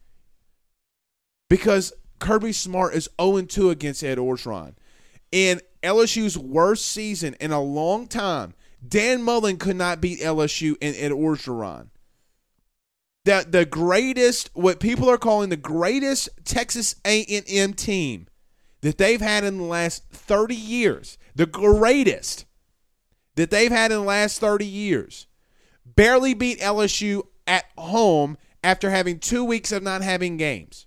because 1.51 1.93
Kirby 2.19 2.53
Smart 2.53 2.95
is 2.95 3.09
0 3.21 3.43
2 3.43 3.71
against 3.71 4.03
Ed 4.03 4.19
Orgeron. 4.19 4.75
In 5.31 5.61
LSU's 5.83 6.39
worst 6.39 6.87
season 6.87 7.35
in 7.41 7.53
a 7.53 7.61
long 7.61 8.07
time, 8.07 8.55
Dan 8.87 9.23
Mullen 9.23 9.59
could 9.59 9.77
not 9.77 10.01
beat 10.01 10.21
LSU 10.21 10.77
and 10.81 10.97
Ed 10.97 11.13
Orgeron 11.13 11.89
that 13.29 13.53
the 13.53 13.67
greatest, 13.67 14.49
what 14.55 14.81
people 14.81 15.11
are 15.11 15.19
calling 15.19 15.51
the 15.51 15.57
greatest 15.57 16.31
Texas 16.45 16.97
A&M 17.05 17.75
team 17.75 18.27
that 18.81 18.97
they've 18.97 19.21
had 19.21 19.45
in 19.45 19.59
the 19.59 19.65
last 19.65 20.05
30 20.11 20.55
years, 20.55 21.19
the 21.35 21.45
greatest 21.45 22.47
that 23.35 23.51
they've 23.51 23.71
had 23.71 23.93
in 23.93 23.99
the 23.99 24.05
last 24.05 24.41
30 24.41 24.65
years, 24.65 25.27
barely 25.85 26.33
beat 26.33 26.59
LSU 26.61 27.21
at 27.47 27.67
home 27.77 28.39
after 28.65 28.89
having 28.89 29.19
two 29.19 29.45
weeks 29.45 29.73
of 29.73 29.83
not 29.83 30.01
having 30.01 30.39
games. 30.39 30.87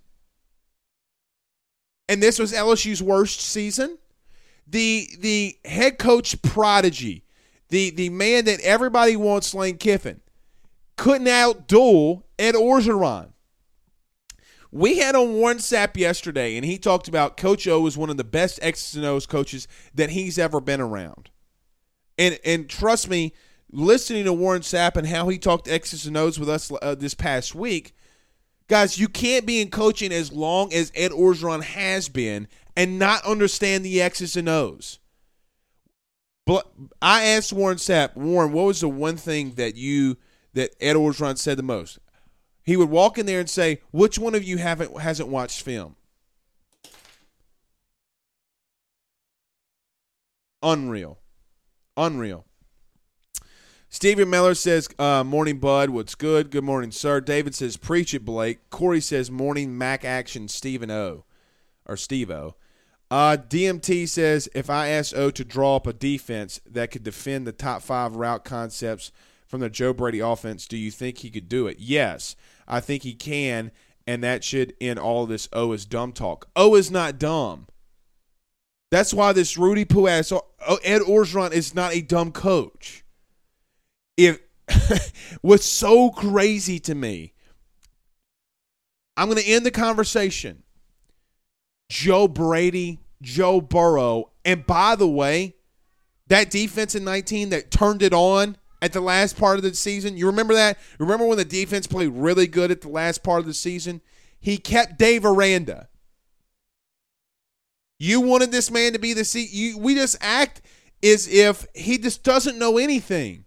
And 2.08 2.20
this 2.20 2.40
was 2.40 2.52
LSU's 2.52 3.00
worst 3.00 3.40
season. 3.40 3.98
The 4.66 5.08
the 5.20 5.56
head 5.64 5.96
coach 5.96 6.42
prodigy, 6.42 7.24
the 7.68 7.90
the 7.90 8.08
man 8.08 8.46
that 8.46 8.60
everybody 8.62 9.14
wants, 9.14 9.54
Lane 9.54 9.78
Kiffin, 9.78 10.20
couldn't 10.96 11.28
outduel 11.28 12.24
Ed 12.42 12.56
Orgeron. 12.56 13.28
We 14.72 14.98
had 14.98 15.14
on 15.14 15.34
Warren 15.34 15.58
Sapp 15.58 15.96
yesterday, 15.96 16.56
and 16.56 16.64
he 16.64 16.76
talked 16.76 17.06
about 17.06 17.36
Coach 17.36 17.68
O 17.68 17.86
is 17.86 17.96
one 17.96 18.10
of 18.10 18.16
the 18.16 18.24
best 18.24 18.58
X's 18.60 18.96
and 18.96 19.04
O's 19.04 19.26
coaches 19.26 19.68
that 19.94 20.10
he's 20.10 20.40
ever 20.40 20.60
been 20.60 20.80
around. 20.80 21.30
And 22.18 22.40
and 22.44 22.68
trust 22.68 23.08
me, 23.08 23.32
listening 23.70 24.24
to 24.24 24.32
Warren 24.32 24.62
Sapp 24.62 24.96
and 24.96 25.06
how 25.06 25.28
he 25.28 25.38
talked 25.38 25.68
X's 25.68 26.04
and 26.04 26.16
O's 26.16 26.40
with 26.40 26.48
us 26.48 26.72
uh, 26.82 26.96
this 26.96 27.14
past 27.14 27.54
week, 27.54 27.94
guys, 28.66 28.98
you 28.98 29.06
can't 29.06 29.46
be 29.46 29.60
in 29.60 29.70
coaching 29.70 30.12
as 30.12 30.32
long 30.32 30.72
as 30.72 30.90
Ed 30.96 31.12
Orgeron 31.12 31.62
has 31.62 32.08
been 32.08 32.48
and 32.76 32.98
not 32.98 33.24
understand 33.24 33.84
the 33.84 34.02
X's 34.02 34.36
and 34.36 34.48
O's. 34.48 34.98
But 36.44 36.66
I 37.00 37.22
asked 37.22 37.52
Warren 37.52 37.76
Sapp, 37.76 38.16
Warren, 38.16 38.50
what 38.50 38.66
was 38.66 38.80
the 38.80 38.88
one 38.88 39.16
thing 39.16 39.52
that 39.52 39.76
you– 39.76 40.16
that 40.54 40.74
Ed 40.80 40.96
Orgeron 40.96 41.38
said 41.38 41.58
the 41.58 41.62
most. 41.62 41.98
He 42.64 42.76
would 42.76 42.90
walk 42.90 43.18
in 43.18 43.26
there 43.26 43.40
and 43.40 43.50
say, 43.50 43.80
"Which 43.90 44.18
one 44.18 44.34
of 44.34 44.44
you 44.44 44.58
haven't 44.58 45.00
hasn't 45.00 45.28
watched 45.28 45.62
film?" 45.62 45.96
Unreal, 50.62 51.18
unreal. 51.96 52.44
Stephen 53.88 54.30
Miller 54.30 54.54
says, 54.54 54.88
uh, 54.98 55.24
"Morning, 55.24 55.58
Bud. 55.58 55.90
What's 55.90 56.14
good? 56.14 56.50
Good 56.50 56.64
morning, 56.64 56.92
sir." 56.92 57.20
David 57.20 57.54
says, 57.54 57.76
"Preach 57.76 58.14
it, 58.14 58.24
Blake." 58.24 58.70
Corey 58.70 59.00
says, 59.00 59.30
"Morning, 59.30 59.76
Mac 59.76 60.04
action." 60.04 60.46
Stephen 60.46 60.90
O, 60.90 61.24
or 61.84 61.96
Steve 61.96 62.30
O. 62.30 62.54
Uh, 63.10 63.36
DMT 63.36 64.06
says, 64.06 64.48
"If 64.54 64.70
I 64.70 64.88
asked 64.88 65.14
O 65.14 65.30
to 65.32 65.44
draw 65.44 65.76
up 65.76 65.86
a 65.86 65.92
defense 65.92 66.60
that 66.64 66.92
could 66.92 67.02
defend 67.02 67.46
the 67.46 67.52
top 67.52 67.82
five 67.82 68.14
route 68.14 68.44
concepts." 68.44 69.10
from 69.52 69.60
the 69.60 69.68
Joe 69.68 69.92
Brady 69.92 70.20
offense, 70.20 70.66
do 70.66 70.78
you 70.78 70.90
think 70.90 71.18
he 71.18 71.28
could 71.28 71.46
do 71.46 71.66
it? 71.66 71.76
Yes, 71.78 72.36
I 72.66 72.80
think 72.80 73.02
he 73.02 73.14
can, 73.14 73.70
and 74.06 74.22
that 74.24 74.44
should 74.44 74.74
end 74.80 74.98
all 74.98 75.26
this 75.26 75.48
O 75.52 75.72
is 75.72 75.84
dumb 75.84 76.12
talk. 76.12 76.48
O 76.56 76.74
is 76.74 76.90
not 76.90 77.18
dumb. 77.18 77.66
That's 78.90 79.14
why 79.14 79.32
this 79.32 79.56
Rudy 79.56 79.86
ass 80.08 80.32
Ed 80.84 81.00
Orgeron 81.02 81.52
is 81.52 81.74
not 81.74 81.94
a 81.94 82.02
dumb 82.02 82.30
coach. 82.30 83.04
If 84.16 84.38
what's 85.40 85.64
so 85.64 86.10
crazy 86.10 86.78
to 86.80 86.94
me, 86.94 87.32
I'm 89.16 89.28
going 89.28 89.40
to 89.40 89.48
end 89.48 89.64
the 89.64 89.70
conversation. 89.70 90.62
Joe 91.88 92.28
Brady, 92.28 93.00
Joe 93.20 93.60
Burrow, 93.60 94.30
and 94.44 94.66
by 94.66 94.96
the 94.96 95.08
way, 95.08 95.56
that 96.28 96.50
defense 96.50 96.94
in 96.94 97.04
19 97.04 97.50
that 97.50 97.70
turned 97.70 98.02
it 98.02 98.12
on 98.12 98.56
at 98.82 98.92
the 98.92 99.00
last 99.00 99.38
part 99.38 99.56
of 99.56 99.62
the 99.62 99.74
season. 99.74 100.16
You 100.16 100.26
remember 100.26 100.54
that? 100.54 100.76
Remember 100.98 101.24
when 101.24 101.38
the 101.38 101.44
defense 101.44 101.86
played 101.86 102.08
really 102.08 102.48
good 102.48 102.72
at 102.72 102.82
the 102.82 102.88
last 102.88 103.22
part 103.22 103.40
of 103.40 103.46
the 103.46 103.54
season? 103.54 104.02
He 104.40 104.58
kept 104.58 104.98
Dave 104.98 105.24
Aranda. 105.24 105.88
You 107.98 108.20
wanted 108.20 108.50
this 108.50 108.72
man 108.72 108.92
to 108.92 108.98
be 108.98 109.12
the 109.12 109.24
C. 109.24 109.46
You, 109.48 109.78
we 109.78 109.94
just 109.94 110.16
act 110.20 110.60
as 111.02 111.28
if 111.28 111.64
he 111.74 111.96
just 111.96 112.24
doesn't 112.24 112.58
know 112.58 112.76
anything. 112.76 113.44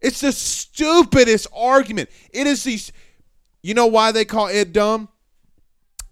It's 0.00 0.20
the 0.20 0.32
stupidest 0.32 1.46
argument. 1.54 2.10
It 2.32 2.48
is 2.48 2.64
these. 2.64 2.92
You 3.62 3.74
know 3.74 3.86
why 3.86 4.10
they 4.10 4.24
call 4.24 4.48
Ed 4.48 4.72
dumb? 4.72 5.08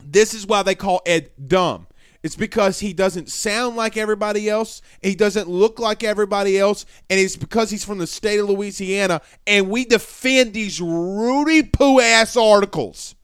This 0.04 0.34
is 0.34 0.46
why 0.46 0.62
they 0.62 0.76
call 0.76 1.02
Ed 1.04 1.30
dumb. 1.48 1.88
It's 2.26 2.34
because 2.34 2.80
he 2.80 2.92
doesn't 2.92 3.30
sound 3.30 3.76
like 3.76 3.96
everybody 3.96 4.50
else. 4.50 4.82
He 5.00 5.14
doesn't 5.14 5.48
look 5.48 5.78
like 5.78 6.02
everybody 6.02 6.58
else. 6.58 6.84
And 7.08 7.20
it's 7.20 7.36
because 7.36 7.70
he's 7.70 7.84
from 7.84 7.98
the 7.98 8.06
state 8.08 8.40
of 8.40 8.48
Louisiana. 8.48 9.20
And 9.46 9.70
we 9.70 9.84
defend 9.84 10.52
these 10.52 10.80
Rudy 10.80 11.62
Poo 11.62 12.00
ass 12.00 12.36
articles. 12.36 13.14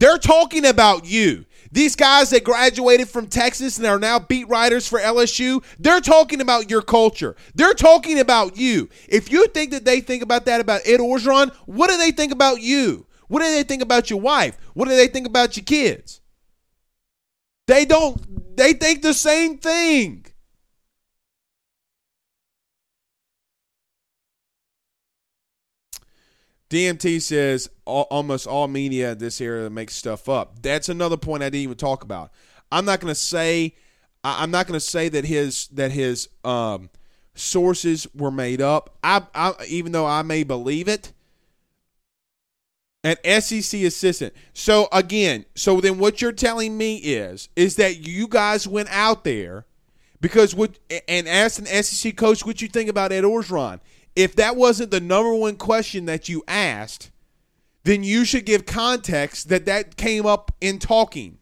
They're 0.00 0.18
talking 0.18 0.66
about 0.66 1.06
you. 1.06 1.44
These 1.70 1.94
guys 1.94 2.30
that 2.30 2.42
graduated 2.42 3.08
from 3.08 3.28
Texas 3.28 3.78
and 3.78 3.86
are 3.86 4.00
now 4.00 4.18
beat 4.18 4.48
writers 4.48 4.88
for 4.88 4.98
LSU, 4.98 5.62
they're 5.78 6.00
talking 6.00 6.40
about 6.40 6.68
your 6.68 6.82
culture. 6.82 7.36
They're 7.54 7.74
talking 7.74 8.18
about 8.18 8.56
you. 8.56 8.88
If 9.06 9.30
you 9.30 9.46
think 9.46 9.70
that 9.70 9.84
they 9.84 10.00
think 10.00 10.24
about 10.24 10.46
that 10.46 10.60
about 10.60 10.80
Ed 10.84 10.98
Orgeron, 10.98 11.54
what 11.66 11.90
do 11.90 11.96
they 11.96 12.10
think 12.10 12.32
about 12.32 12.60
you? 12.60 13.06
What 13.28 13.38
do 13.38 13.54
they 13.54 13.62
think 13.62 13.82
about 13.82 14.10
your 14.10 14.20
wife? 14.20 14.58
What 14.74 14.88
do 14.88 14.96
they 14.96 15.06
think 15.06 15.28
about 15.28 15.56
your 15.56 15.62
kids? 15.62 16.19
They 17.70 17.84
don't 17.84 18.56
they 18.56 18.72
think 18.72 19.00
the 19.00 19.14
same 19.14 19.56
thing. 19.56 20.26
DMT 26.68 27.22
says 27.22 27.70
all, 27.84 28.08
almost 28.10 28.48
all 28.48 28.66
media 28.66 29.14
this 29.14 29.40
area 29.40 29.70
makes 29.70 29.94
stuff 29.94 30.28
up. 30.28 30.60
That's 30.62 30.88
another 30.88 31.16
point 31.16 31.44
I 31.44 31.46
didn't 31.46 31.62
even 31.62 31.76
talk 31.76 32.02
about. 32.02 32.32
I'm 32.72 32.84
not 32.84 32.98
going 32.98 33.12
to 33.12 33.20
say 33.20 33.76
I, 34.24 34.42
am 34.42 34.50
not 34.50 34.66
going 34.66 34.74
to 34.74 34.84
say 34.84 35.08
that 35.08 35.24
his 35.24 35.68
that 35.68 35.92
his 35.92 36.28
um, 36.42 36.90
sources 37.36 38.08
were 38.16 38.32
made 38.32 38.60
up. 38.60 38.98
I, 39.04 39.22
I 39.32 39.54
even 39.68 39.92
though 39.92 40.06
I 40.06 40.22
may 40.22 40.42
believe 40.42 40.88
it. 40.88 41.12
An 43.02 43.16
SEC 43.40 43.80
assistant. 43.80 44.34
So 44.52 44.88
again, 44.92 45.46
so 45.54 45.80
then 45.80 45.98
what 45.98 46.20
you're 46.20 46.32
telling 46.32 46.76
me 46.76 46.96
is 46.96 47.48
is 47.56 47.76
that 47.76 48.06
you 48.06 48.28
guys 48.28 48.68
went 48.68 48.88
out 48.90 49.24
there 49.24 49.64
because 50.20 50.54
what 50.54 50.78
and 51.08 51.26
asked 51.26 51.58
an 51.58 51.82
SEC 51.82 52.16
coach 52.16 52.44
what 52.44 52.60
you 52.60 52.68
think 52.68 52.90
about 52.90 53.10
Ed 53.10 53.24
Orgeron 53.24 53.80
if 54.16 54.36
that 54.36 54.56
wasn't 54.56 54.90
the 54.90 55.00
number 55.00 55.34
one 55.34 55.56
question 55.56 56.06
that 56.06 56.28
you 56.28 56.42
asked, 56.48 57.10
then 57.84 58.02
you 58.02 58.24
should 58.24 58.44
give 58.44 58.66
context 58.66 59.48
that 59.48 59.66
that 59.66 59.96
came 59.96 60.26
up 60.26 60.52
in 60.60 60.78
talking. 60.78 61.38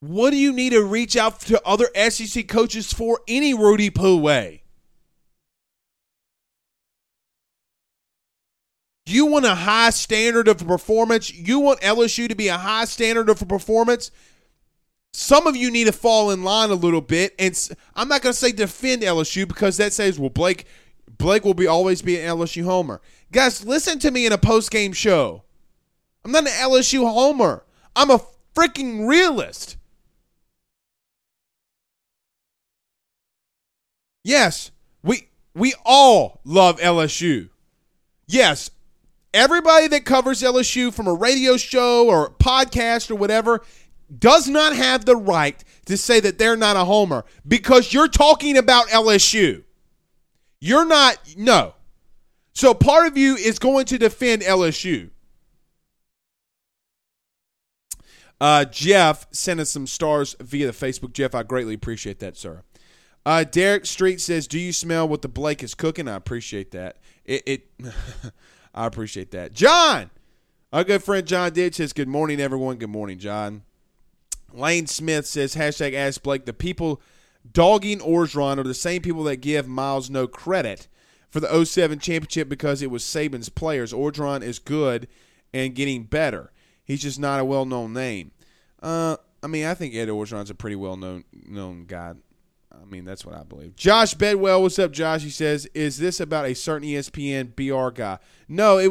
What 0.00 0.30
do 0.30 0.36
you 0.36 0.52
need 0.52 0.70
to 0.70 0.82
reach 0.82 1.16
out 1.16 1.40
to 1.42 1.62
other 1.64 1.86
SEC 2.10 2.48
coaches 2.48 2.92
for 2.92 3.20
any 3.28 3.54
Rudy 3.54 3.88
Poo 3.88 4.18
way? 4.18 4.61
You 9.06 9.26
want 9.26 9.44
a 9.44 9.54
high 9.54 9.90
standard 9.90 10.48
of 10.48 10.58
performance. 10.58 11.32
You 11.32 11.58
want 11.60 11.80
LSU 11.80 12.28
to 12.28 12.34
be 12.34 12.48
a 12.48 12.58
high 12.58 12.84
standard 12.84 13.28
of 13.28 13.46
performance 13.48 14.10
some 15.14 15.46
of 15.46 15.56
you 15.56 15.70
need 15.70 15.84
to 15.84 15.92
fall 15.92 16.30
in 16.30 16.42
line 16.42 16.70
a 16.70 16.74
little 16.74 17.00
bit. 17.00 17.34
And 17.38 17.56
I'm 17.94 18.08
not 18.08 18.22
going 18.22 18.32
to 18.32 18.38
say 18.38 18.52
defend 18.52 19.02
LSU 19.02 19.46
because 19.46 19.76
that 19.76 19.92
says, 19.92 20.18
well, 20.18 20.30
Blake, 20.30 20.66
Blake 21.18 21.44
will 21.44 21.54
be 21.54 21.66
always 21.66 22.02
be 22.02 22.18
an 22.18 22.28
LSU 22.28 22.64
homer. 22.64 23.00
Guys, 23.30 23.64
listen 23.64 23.98
to 24.00 24.10
me 24.10 24.26
in 24.26 24.32
a 24.32 24.38
post 24.38 24.70
game 24.70 24.92
show. 24.92 25.42
I'm 26.24 26.32
not 26.32 26.46
an 26.46 26.52
LSU 26.52 27.00
homer. 27.00 27.64
I'm 27.94 28.10
a 28.10 28.20
freaking 28.54 29.06
realist. 29.06 29.76
Yes, 34.24 34.70
we 35.02 35.28
we 35.52 35.74
all 35.84 36.40
love 36.44 36.78
LSU. 36.78 37.48
Yes, 38.28 38.70
everybody 39.34 39.88
that 39.88 40.04
covers 40.04 40.42
LSU 40.42 40.92
from 40.92 41.06
a 41.06 41.14
radio 41.14 41.56
show 41.56 42.08
or 42.08 42.30
podcast 42.30 43.10
or 43.10 43.14
whatever 43.14 43.62
does 44.18 44.48
not 44.48 44.74
have 44.76 45.04
the 45.04 45.16
right 45.16 45.62
to 45.86 45.96
say 45.96 46.20
that 46.20 46.38
they're 46.38 46.56
not 46.56 46.76
a 46.76 46.84
homer 46.84 47.24
because 47.46 47.92
you're 47.92 48.08
talking 48.08 48.56
about 48.56 48.88
LSU. 48.88 49.64
You're 50.60 50.84
not, 50.84 51.18
no. 51.36 51.74
So 52.52 52.74
part 52.74 53.06
of 53.06 53.16
you 53.16 53.36
is 53.36 53.58
going 53.58 53.86
to 53.86 53.98
defend 53.98 54.42
LSU. 54.42 55.10
Uh, 58.40 58.64
Jeff 58.64 59.26
sent 59.30 59.60
us 59.60 59.70
some 59.70 59.86
stars 59.86 60.34
via 60.40 60.66
the 60.66 60.72
Facebook. 60.72 61.12
Jeff, 61.12 61.34
I 61.34 61.44
greatly 61.44 61.74
appreciate 61.74 62.18
that, 62.18 62.36
sir. 62.36 62.62
Uh, 63.24 63.44
Derek 63.44 63.86
Street 63.86 64.20
says, 64.20 64.48
"Do 64.48 64.58
you 64.58 64.72
smell 64.72 65.06
what 65.08 65.22
the 65.22 65.28
Blake 65.28 65.62
is 65.62 65.74
cooking?" 65.74 66.08
I 66.08 66.16
appreciate 66.16 66.72
that. 66.72 66.96
It, 67.24 67.42
it 67.46 67.68
I 68.74 68.86
appreciate 68.86 69.30
that. 69.32 69.52
John, 69.52 70.10
our 70.72 70.84
good 70.84 71.02
friend 71.02 71.26
John 71.26 71.52
did 71.52 71.74
says, 71.74 71.92
"Good 71.92 72.08
morning, 72.08 72.40
everyone. 72.40 72.76
Good 72.76 72.90
morning, 72.90 73.18
John." 73.18 73.62
Lane 74.54 74.86
Smith 74.86 75.26
says, 75.26 75.54
hashtag 75.54 75.94
ask 75.94 76.22
Blake, 76.22 76.44
the 76.44 76.52
people 76.52 77.00
dogging 77.50 78.00
Orgeron 78.00 78.58
are 78.58 78.64
the 78.64 78.74
same 78.74 79.02
people 79.02 79.24
that 79.24 79.36
give 79.36 79.66
Miles 79.66 80.10
no 80.10 80.26
credit 80.26 80.88
for 81.30 81.40
the 81.40 81.64
07 81.64 81.98
championship 81.98 82.48
because 82.48 82.82
it 82.82 82.90
was 82.90 83.02
Saban's 83.02 83.48
players. 83.48 83.92
Orgeron 83.92 84.42
is 84.42 84.58
good 84.58 85.08
and 85.52 85.74
getting 85.74 86.04
better. 86.04 86.52
He's 86.84 87.02
just 87.02 87.18
not 87.18 87.40
a 87.40 87.44
well 87.44 87.64
known 87.64 87.92
name. 87.92 88.32
Uh, 88.82 89.16
I 89.42 89.46
mean, 89.46 89.64
I 89.64 89.74
think 89.74 89.94
Ed 89.94 90.08
Orgeron's 90.08 90.50
a 90.50 90.54
pretty 90.54 90.76
well 90.76 90.96
known 90.96 91.24
known 91.32 91.86
guy. 91.86 92.14
I 92.82 92.84
mean, 92.86 93.04
that's 93.04 93.24
what 93.24 93.36
I 93.36 93.44
believe. 93.44 93.76
Josh 93.76 94.14
Bedwell, 94.14 94.62
what's 94.62 94.78
up, 94.78 94.92
Josh? 94.92 95.22
He 95.22 95.30
says, 95.30 95.66
"Is 95.72 95.98
this 95.98 96.18
about 96.20 96.46
a 96.46 96.54
certain 96.54 96.88
ESPN 96.88 97.54
BR 97.54 97.90
guy?" 97.90 98.18
No, 98.48 98.78
it 98.78 98.90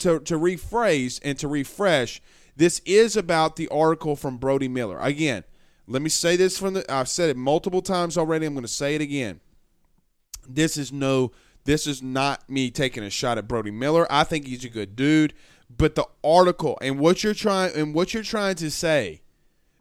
to 0.00 0.20
to 0.20 0.38
rephrase 0.38 1.20
and 1.22 1.38
to 1.38 1.48
refresh. 1.48 2.20
This 2.56 2.80
is 2.84 3.16
about 3.16 3.56
the 3.56 3.68
article 3.68 4.16
from 4.16 4.36
Brody 4.36 4.68
Miller. 4.68 4.98
Again, 4.98 5.44
let 5.86 6.02
me 6.02 6.08
say 6.08 6.36
this 6.36 6.58
from 6.58 6.74
the 6.74 6.92
I've 6.92 7.08
said 7.08 7.30
it 7.30 7.36
multiple 7.36 7.82
times 7.82 8.18
already. 8.18 8.46
I'm 8.46 8.54
going 8.54 8.62
to 8.62 8.68
say 8.68 8.94
it 8.94 9.00
again. 9.00 9.40
This 10.48 10.76
is 10.76 10.92
no 10.92 11.32
this 11.64 11.86
is 11.86 12.02
not 12.02 12.48
me 12.48 12.70
taking 12.70 13.02
a 13.02 13.10
shot 13.10 13.38
at 13.38 13.48
Brody 13.48 13.70
Miller. 13.70 14.06
I 14.10 14.24
think 14.24 14.46
he's 14.46 14.64
a 14.64 14.68
good 14.68 14.96
dude, 14.96 15.34
but 15.74 15.94
the 15.94 16.06
article 16.24 16.78
and 16.80 16.98
what 16.98 17.22
you're 17.22 17.34
trying 17.34 17.74
and 17.76 17.94
what 17.94 18.14
you're 18.14 18.22
trying 18.22 18.56
to 18.56 18.70
say, 18.70 19.22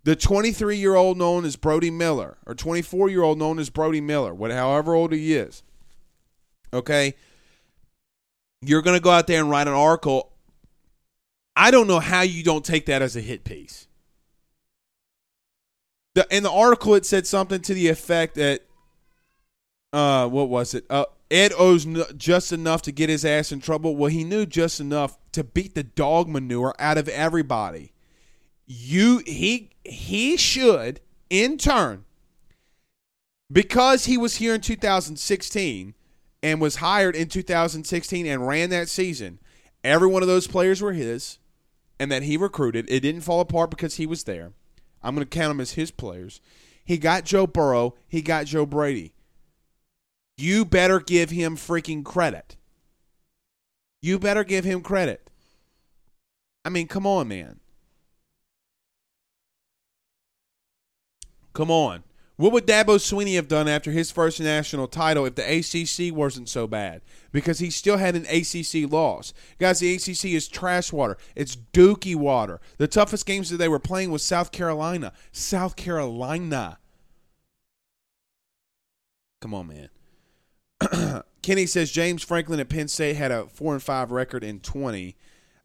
the 0.10 0.15
23 0.15 0.76
year 0.76 0.95
old 0.95 1.19
known 1.19 1.45
as 1.45 1.56
Brody 1.56 1.91
Miller 1.91 2.39
or 2.48 2.56
24 2.56 3.10
year 3.10 3.22
old 3.22 3.38
known 3.38 3.60
as 3.60 3.69
Brody 3.69 4.02
Miller, 4.02 4.34
what 4.34 4.50
however 4.50 4.95
old 4.95 5.13
he 5.13 5.36
is, 5.36 5.62
okay, 6.74 7.13
you're 8.63 8.82
going 8.82 8.98
to 8.98 9.04
go 9.04 9.12
out 9.12 9.28
there 9.28 9.39
and 9.39 9.52
write 9.52 9.67
an 9.67 9.76
article 9.76 10.32
I 11.56 11.69
don't 11.69 11.86
know 11.86 12.00
how 12.00 12.22
you 12.22 12.41
don't 12.41 12.65
take 12.65 12.88
that 12.88 13.04
as 13.04 13.15
a 13.15 13.22
hit 13.22 13.43
piece. 13.43 13.88
The, 16.15 16.26
in 16.32 16.41
the 16.41 16.52
article, 16.52 16.95
it 16.95 17.06
said 17.06 17.28
something 17.28 17.62
to 17.62 17.76
the 17.76 17.89
effect 17.89 18.34
that, 18.36 18.62
uh, 19.93 20.28
what 20.28 20.50
was 20.50 20.74
it? 20.74 20.86
Uh, 20.89 21.06
Ed 21.30 21.52
owes 21.56 21.86
just 22.17 22.52
enough 22.52 22.82
to 22.84 22.91
get 22.91 23.10
his 23.10 23.26
ass 23.26 23.52
in 23.52 23.60
trouble. 23.60 23.95
Well, 23.95 24.10
he 24.10 24.24
knew 24.24 24.48
just 24.48 24.80
enough 24.80 25.19
to 25.34 25.43
beat 25.43 25.76
the 25.76 25.84
dog 25.84 26.28
manure 26.28 26.74
out 26.80 26.98
of 26.98 27.08
everybody. 27.10 27.91
You, 28.71 29.23
he, 29.25 29.71
he 29.84 30.38
should, 30.38 31.01
in 31.27 31.58
turn, 31.58 32.05
because 33.51 34.05
he 34.05 34.15
was 34.15 34.36
here 34.36 34.53
in 34.53 34.62
2016 34.62 35.95
and 36.43 36.62
was 36.62 36.75
hired 36.75 37.15
in 37.15 37.29
2016 37.29 38.27
and 38.27 38.47
ran 38.47 38.69
that 38.69 38.88
season. 38.88 39.39
Every 39.84 40.08
one 40.08 40.21
of 40.21 40.27
those 40.27 40.45
players 40.45 40.84
were 40.84 40.93
his 40.93 41.39
and 41.99 42.12
that 42.12 42.21
he 42.23 42.38
recruited. 42.38 42.86
It 42.89 42.99
didn't 42.99 43.21
fall 43.21 43.39
apart 43.39 43.71
because 43.71 43.95
he 43.95 44.05
was 44.05 44.25
there. 44.25 44.53
I'm 45.01 45.15
going 45.15 45.25
to 45.25 45.29
count 45.29 45.51
him 45.51 45.62
as 45.62 45.71
his 45.71 45.89
players. 45.89 46.39
He 46.86 46.97
got 46.97 47.25
Joe 47.25 47.47
Burrow. 47.47 47.95
He 48.08 48.21
got 48.21 48.45
Joe 48.45 48.67
Brady. 48.67 49.13
You 50.38 50.63
better 50.63 50.99
give 50.99 51.32
him 51.32 51.58
freaking 51.58 52.05
credit. 52.05 52.55
You 54.01 54.19
better 54.19 54.43
give 54.43 54.63
him 54.63 54.82
credit. 54.82 55.29
I 56.63 56.69
mean, 56.69 56.88
come 56.88 57.08
on, 57.08 57.27
man. 57.27 57.60
Come 61.60 61.72
on. 61.72 62.06
What 62.38 62.54
would 62.54 62.65
Dabo 62.65 62.95
Swinney 62.95 63.36
have 63.36 63.50
done 63.50 63.67
after 63.67 63.91
his 63.91 64.12
first 64.12 64.39
national 64.39 64.88
title 64.88 65.26
if 65.26 65.36
the 65.36 65.43
ACC 65.43 66.15
wasn't 66.15 66.48
so 66.48 66.67
bad? 66.67 67.02
Because 67.34 67.60
he 67.60 67.69
still 67.69 67.98
had 67.98 68.15
an 68.15 68.26
ACC 68.28 68.89
loss. 68.89 69.34
Guys, 69.60 69.82
the 69.82 69.93
ACC 69.93 70.24
is 70.34 70.48
trash 70.48 70.93
water. 70.93 71.17
It's 71.36 71.58
dookie 71.74 72.15
water. 72.15 72.62
The 72.78 72.88
toughest 72.88 73.26
games 73.26 73.50
that 73.50 73.58
they 73.58 73.67
were 73.67 73.78
playing 73.78 74.10
was 74.10 74.24
South 74.24 74.54
Carolina. 74.54 75.12
South 75.34 75.76
Carolina. 75.76 76.80
Come 79.41 79.54
on, 79.54 79.67
man. 79.67 81.24
Kenny 81.41 81.65
says 81.65 81.91
James 81.91 82.24
Franklin 82.24 82.62
at 82.62 82.69
Penn 82.69 82.88
State 82.88 83.17
had 83.17 83.34
a 83.34 83.48
four 83.48 83.74
and 83.74 83.84
five 83.84 84.12
record 84.12 84.45
in 84.45 84.62
twenty. 84.62 85.17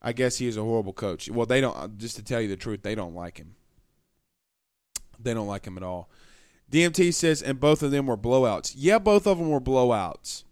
I 0.02 0.12
guess 0.12 0.38
he 0.38 0.48
is 0.48 0.56
a 0.56 0.62
horrible 0.64 0.92
coach. 0.92 1.30
Well, 1.30 1.46
they 1.46 1.60
don't. 1.60 1.98
Just 1.98 2.16
to 2.16 2.24
tell 2.24 2.40
you 2.40 2.48
the 2.48 2.56
truth, 2.56 2.82
they 2.82 2.96
don't 2.96 3.14
like 3.14 3.38
him. 3.38 3.54
They 5.20 5.34
don't 5.34 5.46
like 5.46 5.66
him 5.66 5.76
at 5.76 5.82
all. 5.82 6.08
DMT 6.70 7.14
says, 7.14 7.42
and 7.42 7.60
both 7.60 7.82
of 7.82 7.90
them 7.90 8.06
were 8.06 8.16
blowouts. 8.16 8.74
Yeah, 8.76 8.98
both 8.98 9.26
of 9.26 9.38
them 9.38 9.50
were 9.50 9.60
blowouts. 9.60 10.44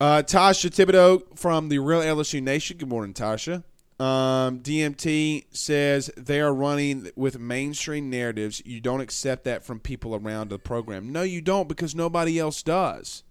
Uh, 0.00 0.22
Tasha 0.22 0.70
Thibodeau 0.70 1.38
from 1.38 1.68
the 1.68 1.78
Real 1.78 2.00
LSU 2.00 2.42
Nation. 2.42 2.76
Good 2.76 2.88
morning, 2.88 3.14
Tasha. 3.14 3.64
Um, 3.98 4.60
DMT 4.60 5.46
says 5.52 6.10
they 6.18 6.40
are 6.40 6.52
running 6.52 7.10
with 7.16 7.38
mainstream 7.38 8.10
narratives. 8.10 8.60
You 8.66 8.80
don't 8.80 9.00
accept 9.00 9.44
that 9.44 9.64
from 9.64 9.80
people 9.80 10.14
around 10.14 10.50
the 10.50 10.58
program. 10.58 11.12
No, 11.12 11.22
you 11.22 11.40
don't 11.40 11.66
because 11.66 11.94
nobody 11.94 12.38
else 12.38 12.62
does. 12.62 13.22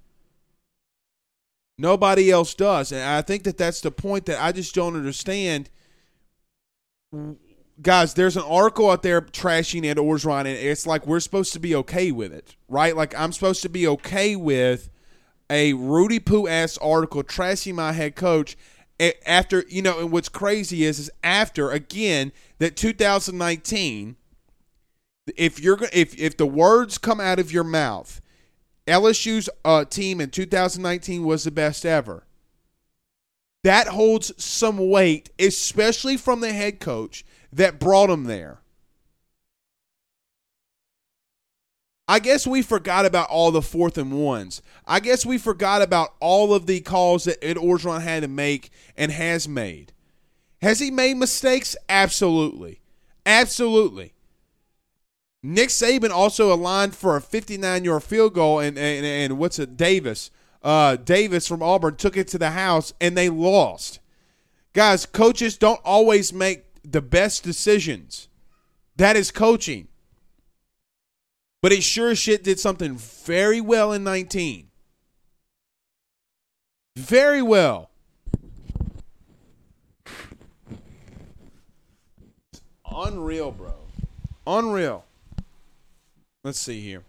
Nobody 1.77 2.31
else 2.31 2.55
does. 2.55 2.91
And 2.91 3.03
I 3.03 3.21
think 3.21 3.43
that 3.43 3.57
that's 3.57 3.81
the 3.81 3.91
point 3.91 4.25
that 4.25 4.41
I 4.41 4.51
just 4.51 4.73
don't 4.73 4.95
understand. 4.95 5.69
Guys, 7.81 8.13
there's 8.13 8.37
an 8.37 8.43
article 8.43 8.89
out 8.89 9.03
there 9.03 9.21
trashing 9.21 9.85
Ed 9.85 9.97
Orgeron, 9.97 10.41
and 10.41 10.47
it's 10.47 10.87
like 10.87 11.05
we're 11.05 11.19
supposed 11.19 11.51
to 11.53 11.59
be 11.59 11.75
okay 11.75 12.11
with 12.11 12.31
it, 12.31 12.55
right? 12.69 12.95
Like 12.95 13.13
I'm 13.19 13.33
supposed 13.33 13.61
to 13.63 13.69
be 13.69 13.85
okay 13.87 14.35
with 14.35 14.89
a 15.49 15.73
Rudy 15.73 16.19
Poo 16.19 16.47
ass 16.47 16.77
article 16.77 17.23
trashing 17.23 17.75
my 17.75 17.91
head 17.91 18.15
coach 18.15 18.57
after 19.25 19.63
you 19.67 19.81
know 19.81 19.99
and 19.99 20.11
what's 20.11 20.29
crazy 20.29 20.83
is 20.83 20.99
is 20.99 21.11
after 21.23 21.71
again 21.71 22.31
that 22.59 22.77
2019 22.77 24.15
if 25.35 25.59
you're 25.59 25.79
if 25.91 26.17
if 26.17 26.37
the 26.37 26.45
words 26.45 26.97
come 26.97 27.19
out 27.19 27.39
of 27.39 27.51
your 27.51 27.63
mouth 27.63 28.21
LSU's 28.87 29.49
uh, 29.65 29.83
team 29.83 30.21
in 30.21 30.29
2019 30.29 31.23
was 31.23 31.43
the 31.43 31.51
best 31.51 31.85
ever 31.85 32.25
that 33.63 33.87
holds 33.87 34.31
some 34.41 34.89
weight 34.89 35.29
especially 35.39 36.15
from 36.15 36.39
the 36.39 36.53
head 36.53 36.79
coach 36.79 37.25
that 37.55 37.79
brought 37.79 38.09
him 38.09 38.25
there 38.25 38.59
I 42.07 42.19
guess 42.19 42.45
we 42.45 42.61
forgot 42.61 43.05
about 43.05 43.29
all 43.29 43.51
the 43.51 43.61
fourth 43.63 43.97
and 43.97 44.11
ones. 44.11 44.61
I 44.85 44.99
guess 44.99 45.25
we 45.25 45.37
forgot 45.39 45.81
about 45.81 46.13
all 46.19 46.53
of 46.53 46.67
the 46.67 46.81
calls 46.81 47.23
that 47.23 47.43
Ed 47.43 47.57
Orgeron 47.57 48.01
had 48.01 48.21
to 48.21 48.27
make 48.27 48.69
and 48.95 49.11
has 49.11 49.47
made. 49.47 49.91
Has 50.61 50.79
he 50.79 50.91
made 50.91 51.17
mistakes? 51.17 51.75
Absolutely. 51.89 52.81
Absolutely. 53.25 54.13
Nick 55.41 55.69
Saban 55.69 56.11
also 56.11 56.53
aligned 56.53 56.95
for 56.95 57.15
a 57.15 57.21
59 57.21 57.83
yard 57.83 58.03
field 58.03 58.33
goal, 58.33 58.59
and, 58.59 58.77
and, 58.77 59.05
and 59.05 59.39
what's 59.39 59.59
it, 59.59 59.75
Davis? 59.75 60.29
Uh, 60.63 60.95
Davis 60.95 61.47
from 61.47 61.61
Auburn 61.61 61.95
took 61.95 62.17
it 62.17 62.27
to 62.29 62.37
the 62.37 62.51
house, 62.51 62.93
and 63.01 63.17
they 63.17 63.29
lost. 63.29 63.99
Guys, 64.73 65.05
coaches 65.05 65.57
don't 65.57 65.81
always 65.83 66.33
make 66.33 66.64
the 66.91 67.01
best 67.01 67.43
decisions. 67.43 68.27
That 68.95 69.15
is 69.15 69.31
coaching. 69.31 69.87
But 71.61 71.71
it 71.71 71.83
sure 71.83 72.15
shit 72.15 72.43
did 72.43 72.59
something 72.59 72.95
very 72.95 73.59
well 73.59 73.91
in 73.91 74.03
19. 74.03 74.67
Very 76.95 77.41
well. 77.41 77.89
Unreal, 82.89 83.51
bro. 83.51 83.73
Unreal. 84.47 85.03
Let's 86.43 86.59
see 86.59 86.79
here. 86.81 87.03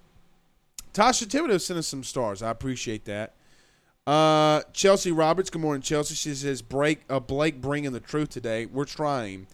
Tasha 0.93 1.27
Thibodeau 1.27 1.61
sent 1.61 1.79
us 1.79 1.87
some 1.87 2.03
stars. 2.03 2.43
I 2.43 2.51
appreciate 2.51 3.05
that. 3.05 3.35
Uh, 4.07 4.63
Chelsea 4.73 5.13
Roberts. 5.13 5.51
Good 5.51 5.61
morning, 5.61 5.83
Chelsea. 5.83 6.15
She 6.15 6.35
says, 6.35 6.63
"Break, 6.63 7.01
uh, 7.11 7.21
Blake 7.21 7.61
bringing 7.61 7.93
the 7.93 8.01
truth 8.01 8.31
today. 8.31 8.67
We're 8.67 8.87
trying." 8.87 9.47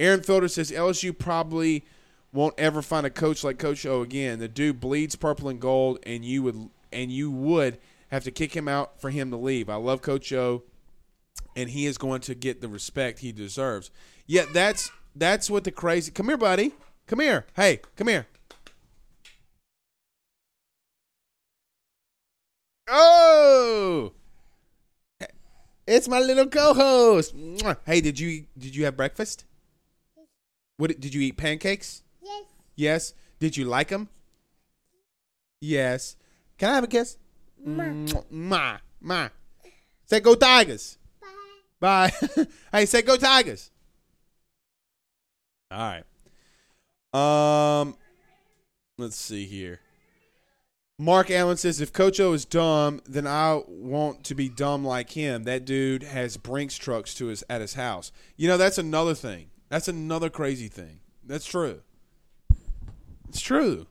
Aaron 0.00 0.20
Felder 0.20 0.50
says 0.50 0.70
LSU 0.72 1.16
probably 1.16 1.84
won't 2.32 2.58
ever 2.58 2.80
find 2.80 3.04
a 3.04 3.10
coach 3.10 3.44
like 3.44 3.58
Coach 3.58 3.84
O 3.84 4.00
again. 4.00 4.38
The 4.38 4.48
dude 4.48 4.80
bleeds 4.80 5.14
purple 5.14 5.50
and 5.50 5.60
gold, 5.60 5.98
and 6.04 6.24
you 6.24 6.42
would 6.42 6.70
and 6.90 7.12
you 7.12 7.30
would 7.30 7.78
have 8.10 8.24
to 8.24 8.30
kick 8.30 8.56
him 8.56 8.66
out 8.66 8.98
for 9.00 9.10
him 9.10 9.30
to 9.30 9.36
leave. 9.36 9.68
I 9.68 9.76
love 9.76 10.00
Coach 10.00 10.32
O, 10.32 10.62
and 11.54 11.68
he 11.68 11.84
is 11.84 11.98
going 11.98 12.22
to 12.22 12.34
get 12.34 12.62
the 12.62 12.68
respect 12.68 13.18
he 13.18 13.30
deserves. 13.30 13.90
Yet 14.26 14.54
that's 14.54 14.90
that's 15.14 15.50
what 15.50 15.64
the 15.64 15.70
crazy. 15.70 16.10
Come 16.10 16.28
here, 16.28 16.38
buddy. 16.38 16.72
Come 17.06 17.20
here. 17.20 17.44
Hey, 17.54 17.80
come 17.96 18.08
here. 18.08 18.26
Oh, 22.88 24.12
it's 25.86 26.08
my 26.08 26.20
little 26.20 26.46
co-host. 26.46 27.34
Hey, 27.84 28.00
did 28.00 28.18
you 28.18 28.46
did 28.56 28.74
you 28.74 28.86
have 28.86 28.96
breakfast? 28.96 29.44
What 30.80 30.98
did 30.98 31.12
you 31.12 31.20
eat? 31.20 31.36
Pancakes? 31.36 32.02
Yes. 32.22 32.44
Yes. 32.74 33.14
Did 33.38 33.54
you 33.54 33.66
like 33.66 33.88
them? 33.88 34.08
Yes. 35.60 36.16
Can 36.56 36.70
I 36.70 36.74
have 36.76 36.84
a 36.84 36.86
kiss? 36.86 37.18
Ma. 37.62 37.92
Ma. 38.30 38.78
Ma. 38.98 39.28
Say 40.06 40.20
go 40.20 40.34
Tigers. 40.34 40.96
Bye. 41.80 42.10
Bye. 42.34 42.46
hey, 42.72 42.86
say 42.86 43.02
go 43.02 43.18
Tigers. 43.18 43.70
All 45.70 46.02
right. 47.12 47.80
Um, 47.82 47.94
let's 48.96 49.16
see 49.16 49.44
here. 49.44 49.80
Mark 50.98 51.30
Allen 51.30 51.58
says, 51.58 51.82
if 51.82 51.92
Coach 51.92 52.18
O 52.20 52.32
is 52.32 52.46
dumb, 52.46 53.02
then 53.06 53.26
I 53.26 53.60
want 53.68 54.24
to 54.24 54.34
be 54.34 54.48
dumb 54.48 54.82
like 54.82 55.10
him. 55.10 55.44
That 55.44 55.66
dude 55.66 56.04
has 56.04 56.38
Brinks 56.38 56.76
trucks 56.76 57.14
to 57.16 57.26
his 57.26 57.44
at 57.50 57.60
his 57.60 57.74
house. 57.74 58.12
You 58.38 58.48
know, 58.48 58.56
that's 58.56 58.78
another 58.78 59.14
thing. 59.14 59.50
That's 59.70 59.88
another 59.88 60.28
crazy 60.28 60.68
thing. 60.68 61.00
That's 61.24 61.46
true. 61.46 61.80
It's 63.28 63.40
true. 63.40 63.86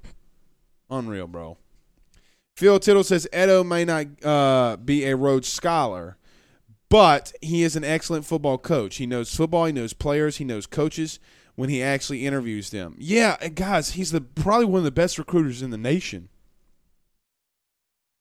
Unreal, 0.90 1.28
bro. 1.28 1.58
Phil 2.58 2.80
Tittle 2.80 3.06
says 3.06 3.28
Edo 3.34 3.64
may 3.64 3.86
not 3.86 4.08
uh, 4.24 4.76
be 4.76 5.06
a 5.06 5.16
Rhodes 5.16 5.48
Scholar, 5.48 6.18
but 6.90 7.32
he 7.42 7.64
is 7.64 7.78
an 7.78 7.86
excellent 7.86 8.26
football 8.26 8.58
coach. 8.58 8.98
He 8.98 9.06
knows 9.06 9.34
football. 9.34 9.66
He 9.66 9.72
knows 9.72 9.94
players. 9.94 10.38
He 10.38 10.44
knows 10.44 10.68
coaches 10.68 11.20
when 11.56 11.70
he 11.70 11.82
actually 11.82 12.26
interviews 12.26 12.70
them. 12.70 12.96
Yeah, 12.98 13.38
guys, 13.50 13.92
he's 13.92 14.12
the 14.12 14.22
probably 14.22 14.66
one 14.66 14.80
of 14.80 14.84
the 14.84 14.92
best 14.92 15.18
recruiters 15.18 15.62
in 15.62 15.70
the 15.70 15.78
nation. 15.78 16.28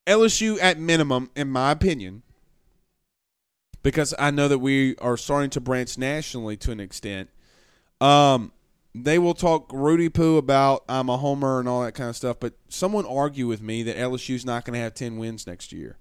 LSU, 0.07 0.59
at 0.61 0.79
minimum, 0.79 1.31
in 1.35 1.49
my 1.49 1.73
opinion, 1.73 2.23
because 3.83 4.15
I 4.19 4.31
know 4.31 4.49
that 4.49 4.59
we 4.59 4.97
are 4.97 5.17
starting 5.17 5.51
to 5.51 5.61
branch 5.61 5.99
nationally 5.99 6.57
to 6.59 6.73
an 6.73 6.81
extent. 6.81 7.31
Um, 8.01 8.53
they 8.95 9.19
will 9.19 9.35
talk 9.35 9.71
Rudy 9.73 10.09
Poo 10.09 10.37
about 10.37 10.85
I'm 10.89 11.09
a 11.09 11.17
homer 11.17 11.61
and 11.61 11.69
all 11.69 11.83
that 11.83 11.93
kind 11.93 12.11
of 12.11 12.17
stuff, 12.17 12.39
but 12.41 12.55
someone 12.69 13.07
argue 13.07 13.47
with 13.47 13.61
me 13.61 13.83
that 13.85 13.97
LSU's 13.97 14.45
not 14.45 14.65
going 14.65 14.75
to 14.75 14.81
have 14.81 14.95
10 14.95 15.19
wins 15.19 15.47
next 15.47 15.73
year. 15.73 15.99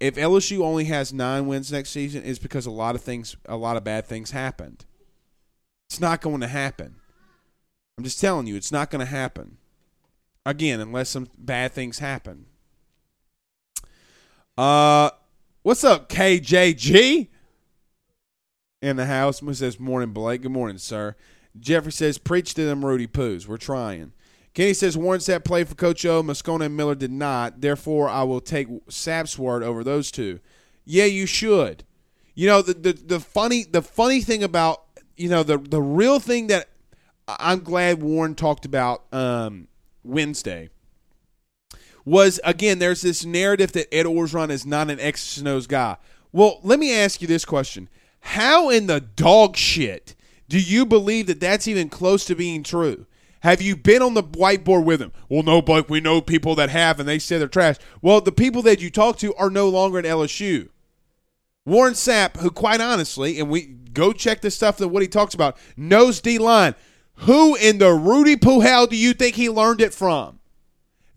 If 0.00 0.16
LSU 0.16 0.60
only 0.60 0.84
has 0.84 1.12
9 1.12 1.46
wins 1.46 1.70
next 1.70 1.90
season 1.90 2.22
is 2.22 2.38
because 2.38 2.66
a 2.66 2.70
lot 2.70 2.94
of 2.94 3.00
things 3.02 3.36
a 3.46 3.56
lot 3.56 3.76
of 3.76 3.84
bad 3.84 4.06
things 4.06 4.32
happened. 4.32 4.84
It's 5.88 6.00
not 6.00 6.20
going 6.20 6.40
to 6.40 6.48
happen. 6.48 6.96
I'm 7.96 8.04
just 8.04 8.20
telling 8.20 8.46
you, 8.46 8.56
it's 8.56 8.72
not 8.72 8.90
going 8.90 9.00
to 9.00 9.10
happen. 9.10 9.58
Again, 10.44 10.80
unless 10.80 11.10
some 11.10 11.28
bad 11.38 11.72
things 11.72 12.00
happen. 12.00 12.46
Uh 14.58 15.10
what's 15.62 15.84
up 15.84 16.08
KJG? 16.08 17.28
In 18.84 18.96
the 18.96 19.06
house. 19.06 19.42
says, 19.52 19.80
Morning, 19.80 20.10
Blake. 20.10 20.42
Good 20.42 20.52
morning, 20.52 20.78
sir. 20.78 21.16
Jeffrey 21.58 21.92
says, 21.92 22.18
Preach 22.18 22.54
to 22.54 22.64
them, 22.64 22.84
Rudy 22.84 23.06
Poos. 23.06 23.48
We're 23.48 23.56
trying. 23.56 24.12
Kenny 24.52 24.74
says, 24.74 24.96
Warren 24.96 25.20
Sapp 25.20 25.44
played 25.44 25.68
for 25.68 25.74
Coach 25.74 26.04
O. 26.04 26.22
Moscona 26.22 26.66
and 26.66 26.76
Miller 26.76 26.94
did 26.94 27.10
not. 27.10 27.60
Therefore, 27.60 28.08
I 28.08 28.22
will 28.22 28.40
take 28.40 28.68
Sapp's 28.86 29.36
word 29.36 29.64
over 29.64 29.82
those 29.82 30.12
two. 30.12 30.38
Yeah, 30.84 31.06
you 31.06 31.26
should. 31.26 31.82
You 32.34 32.46
know, 32.46 32.62
the, 32.62 32.74
the, 32.74 32.92
the 32.92 33.20
funny 33.20 33.64
the 33.64 33.82
funny 33.82 34.20
thing 34.20 34.44
about, 34.44 34.84
you 35.16 35.28
know, 35.28 35.42
the, 35.42 35.58
the 35.58 35.82
real 35.82 36.20
thing 36.20 36.48
that 36.48 36.68
I'm 37.26 37.60
glad 37.60 38.02
Warren 38.02 38.34
talked 38.34 38.64
about 38.64 39.04
um, 39.12 39.68
Wednesday 40.04 40.70
was, 42.04 42.38
again, 42.44 42.78
there's 42.78 43.02
this 43.02 43.24
narrative 43.24 43.72
that 43.72 43.92
Ed 43.92 44.06
Orgeron 44.06 44.50
is 44.50 44.66
not 44.66 44.90
an 44.90 45.00
X's 45.00 45.38
and 45.38 45.48
O's 45.48 45.66
guy. 45.66 45.96
Well, 46.32 46.60
let 46.62 46.78
me 46.78 46.94
ask 46.94 47.22
you 47.22 47.28
this 47.28 47.44
question. 47.44 47.88
How 48.24 48.70
in 48.70 48.86
the 48.86 49.00
dog 49.00 49.54
shit 49.56 50.16
do 50.48 50.58
you 50.58 50.86
believe 50.86 51.26
that 51.26 51.40
that's 51.40 51.68
even 51.68 51.88
close 51.88 52.24
to 52.24 52.34
being 52.34 52.62
true? 52.62 53.06
Have 53.40 53.60
you 53.60 53.76
been 53.76 54.00
on 54.00 54.14
the 54.14 54.22
whiteboard 54.22 54.84
with 54.84 55.00
him? 55.02 55.12
Well, 55.28 55.42
no, 55.42 55.60
Blake, 55.60 55.90
we 55.90 56.00
know 56.00 56.22
people 56.22 56.54
that 56.54 56.70
have 56.70 56.98
and 56.98 57.08
they 57.08 57.18
say 57.18 57.36
they're 57.36 57.48
trash. 57.48 57.76
Well, 58.00 58.22
the 58.22 58.32
people 58.32 58.62
that 58.62 58.80
you 58.80 58.90
talk 58.90 59.18
to 59.18 59.34
are 59.34 59.50
no 59.50 59.68
longer 59.68 59.98
at 59.98 60.06
LSU. 60.06 60.70
Warren 61.66 61.92
Sapp, 61.92 62.38
who 62.38 62.50
quite 62.50 62.80
honestly, 62.80 63.38
and 63.38 63.50
we 63.50 63.66
go 63.92 64.12
check 64.12 64.40
the 64.40 64.50
stuff 64.50 64.78
that 64.78 64.88
what 64.88 65.02
he 65.02 65.08
talks 65.08 65.34
about, 65.34 65.58
knows 65.76 66.20
D 66.20 66.38
line. 66.38 66.74
Who 67.18 67.54
in 67.54 67.76
the 67.78 67.92
Rudy 67.92 68.36
hell 68.42 68.86
do 68.86 68.96
you 68.96 69.12
think 69.12 69.36
he 69.36 69.50
learned 69.50 69.82
it 69.82 69.92
from? 69.92 70.40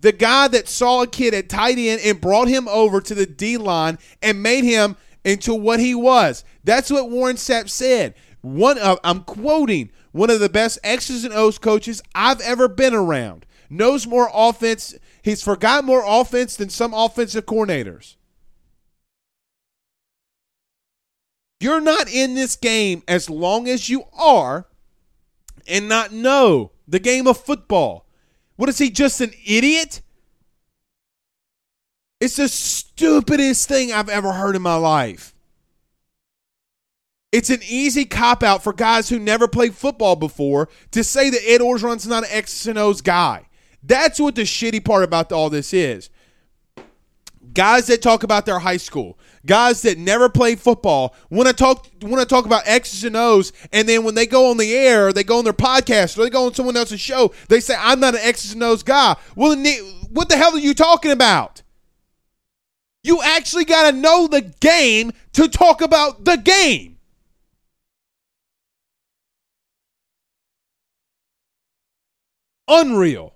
The 0.01 0.11
guy 0.11 0.49
that 0.49 0.67
saw 0.67 1.03
a 1.03 1.07
kid 1.07 1.33
at 1.33 1.49
tight 1.49 1.77
end 1.77 2.01
and 2.03 2.21
brought 2.21 2.49
him 2.49 2.67
over 2.67 3.01
to 3.01 3.15
the 3.15 3.25
D 3.25 3.57
line 3.57 3.97
and 4.21 4.43
made 4.43 4.65
him 4.65 4.97
into 5.23 5.53
what 5.53 5.79
he 5.79 5.93
was. 5.95 6.43
That's 6.63 6.89
what 6.89 7.09
Warren 7.09 7.35
Sapp 7.35 7.69
said. 7.69 8.15
One 8.41 8.77
of 8.77 8.99
I'm 9.03 9.21
quoting 9.23 9.91
one 10.11 10.29
of 10.29 10.39
the 10.39 10.49
best 10.49 10.79
X's 10.83 11.25
and 11.25 11.33
O's 11.33 11.57
coaches 11.57 12.01
I've 12.15 12.41
ever 12.41 12.67
been 12.67 12.93
around. 12.93 13.45
Knows 13.69 14.07
more 14.07 14.29
offense. 14.33 14.95
He's 15.21 15.43
forgot 15.43 15.83
more 15.83 16.03
offense 16.05 16.55
than 16.55 16.69
some 16.69 16.93
offensive 16.93 17.45
coordinators. 17.45 18.15
You're 21.59 21.81
not 21.81 22.07
in 22.07 22.35
this 22.35 22.55
game 22.55 23.03
as 23.07 23.29
long 23.29 23.67
as 23.67 23.89
you 23.89 24.03
are 24.17 24.67
and 25.67 25.89
not 25.89 26.13
know 26.13 26.71
the 26.87 26.99
game 26.99 27.27
of 27.27 27.37
football. 27.37 28.07
What 28.55 28.69
is 28.69 28.77
he, 28.77 28.89
just 28.89 29.21
an 29.21 29.31
idiot? 29.45 30.01
It's 32.19 32.37
the 32.37 32.47
stupidest 32.47 33.67
thing 33.67 33.91
I've 33.91 34.09
ever 34.09 34.33
heard 34.33 34.55
in 34.55 34.61
my 34.61 34.75
life. 34.75 35.35
It's 37.31 37.49
an 37.49 37.59
easy 37.67 38.05
cop 38.05 38.41
out 38.41 38.63
for 38.63 38.73
guys 38.73 39.09
who 39.09 39.19
never 39.19 39.47
played 39.47 39.75
football 39.75 40.15
before 40.15 40.69
to 40.91 41.03
say 41.03 41.29
that 41.29 41.47
Ed 41.47 41.61
Orgeron's 41.61 42.07
not 42.07 42.23
an 42.23 42.29
X's 42.31 42.67
and 42.67 42.79
O's 42.79 43.01
guy. 43.01 43.47
That's 43.83 44.19
what 44.19 44.35
the 44.35 44.41
shitty 44.43 44.83
part 44.83 45.03
about 45.03 45.31
all 45.31 45.49
this 45.49 45.73
is. 45.73 46.09
Guys 47.53 47.87
that 47.87 48.01
talk 48.01 48.23
about 48.23 48.45
their 48.45 48.59
high 48.59 48.77
school, 48.77 49.19
guys 49.45 49.81
that 49.81 49.97
never 49.97 50.29
played 50.29 50.59
football, 50.59 51.15
want 51.29 51.47
to 51.47 51.53
talk 51.53 51.87
want 52.01 52.19
to 52.19 52.25
talk 52.25 52.45
about 52.45 52.63
X's 52.65 53.03
and 53.03 53.15
O's, 53.15 53.53
and 53.71 53.87
then 53.87 54.03
when 54.03 54.15
they 54.15 54.25
go 54.25 54.49
on 54.49 54.57
the 54.57 54.73
air, 54.73 55.13
they 55.13 55.23
go 55.23 55.37
on 55.37 55.43
their 55.43 55.53
podcast, 55.53 56.17
or 56.17 56.23
they 56.23 56.29
go 56.29 56.45
on 56.45 56.53
someone 56.53 56.77
else's 56.77 56.99
show, 56.99 57.31
they 57.49 57.59
say 57.59 57.75
I'm 57.77 57.99
not 57.99 58.15
an 58.15 58.21
X's 58.23 58.53
and 58.53 58.63
O's 58.63 58.83
guy. 58.83 59.15
Well, 59.35 59.55
what 60.09 60.29
the 60.29 60.37
hell 60.37 60.55
are 60.55 60.59
you 60.59 60.73
talking 60.73 61.11
about? 61.11 61.61
You 63.07 63.21
actually 63.23 63.63
got 63.63 63.89
to 63.89 63.95
know 63.95 64.27
the 64.27 64.41
game 64.41 65.13
to 65.31 65.47
talk 65.47 65.81
about 65.81 66.25
the 66.25 66.35
game. 66.35 66.97
Unreal. 72.67 73.33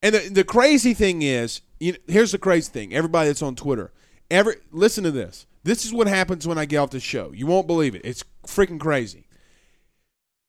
And 0.00 0.14
the, 0.14 0.28
the 0.28 0.44
crazy 0.44 0.94
thing 0.94 1.22
is, 1.22 1.60
you 1.80 1.90
know, 1.90 1.98
here's 2.06 2.30
the 2.30 2.38
crazy 2.38 2.70
thing. 2.70 2.94
Everybody 2.94 3.26
that's 3.26 3.42
on 3.42 3.56
Twitter, 3.56 3.92
every 4.30 4.58
listen 4.70 5.02
to 5.02 5.10
this. 5.10 5.48
This 5.64 5.84
is 5.84 5.92
what 5.92 6.06
happens 6.06 6.46
when 6.46 6.56
I 6.56 6.66
get 6.66 6.76
off 6.76 6.90
the 6.90 7.00
show. 7.00 7.32
You 7.32 7.48
won't 7.48 7.66
believe 7.66 7.96
it. 7.96 8.02
It's 8.04 8.24
freaking 8.46 8.78
crazy. 8.78 9.26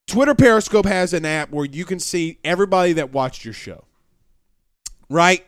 Twitter 0.05 0.35
Periscope 0.35 0.85
has 0.85 1.13
an 1.13 1.25
app 1.25 1.49
where 1.49 1.65
you 1.65 1.83
can 1.83 1.99
see 1.99 2.37
everybody 2.43 2.93
that 2.93 3.11
watched 3.11 3.43
your 3.43 3.55
show. 3.55 3.85
Right? 5.11 5.45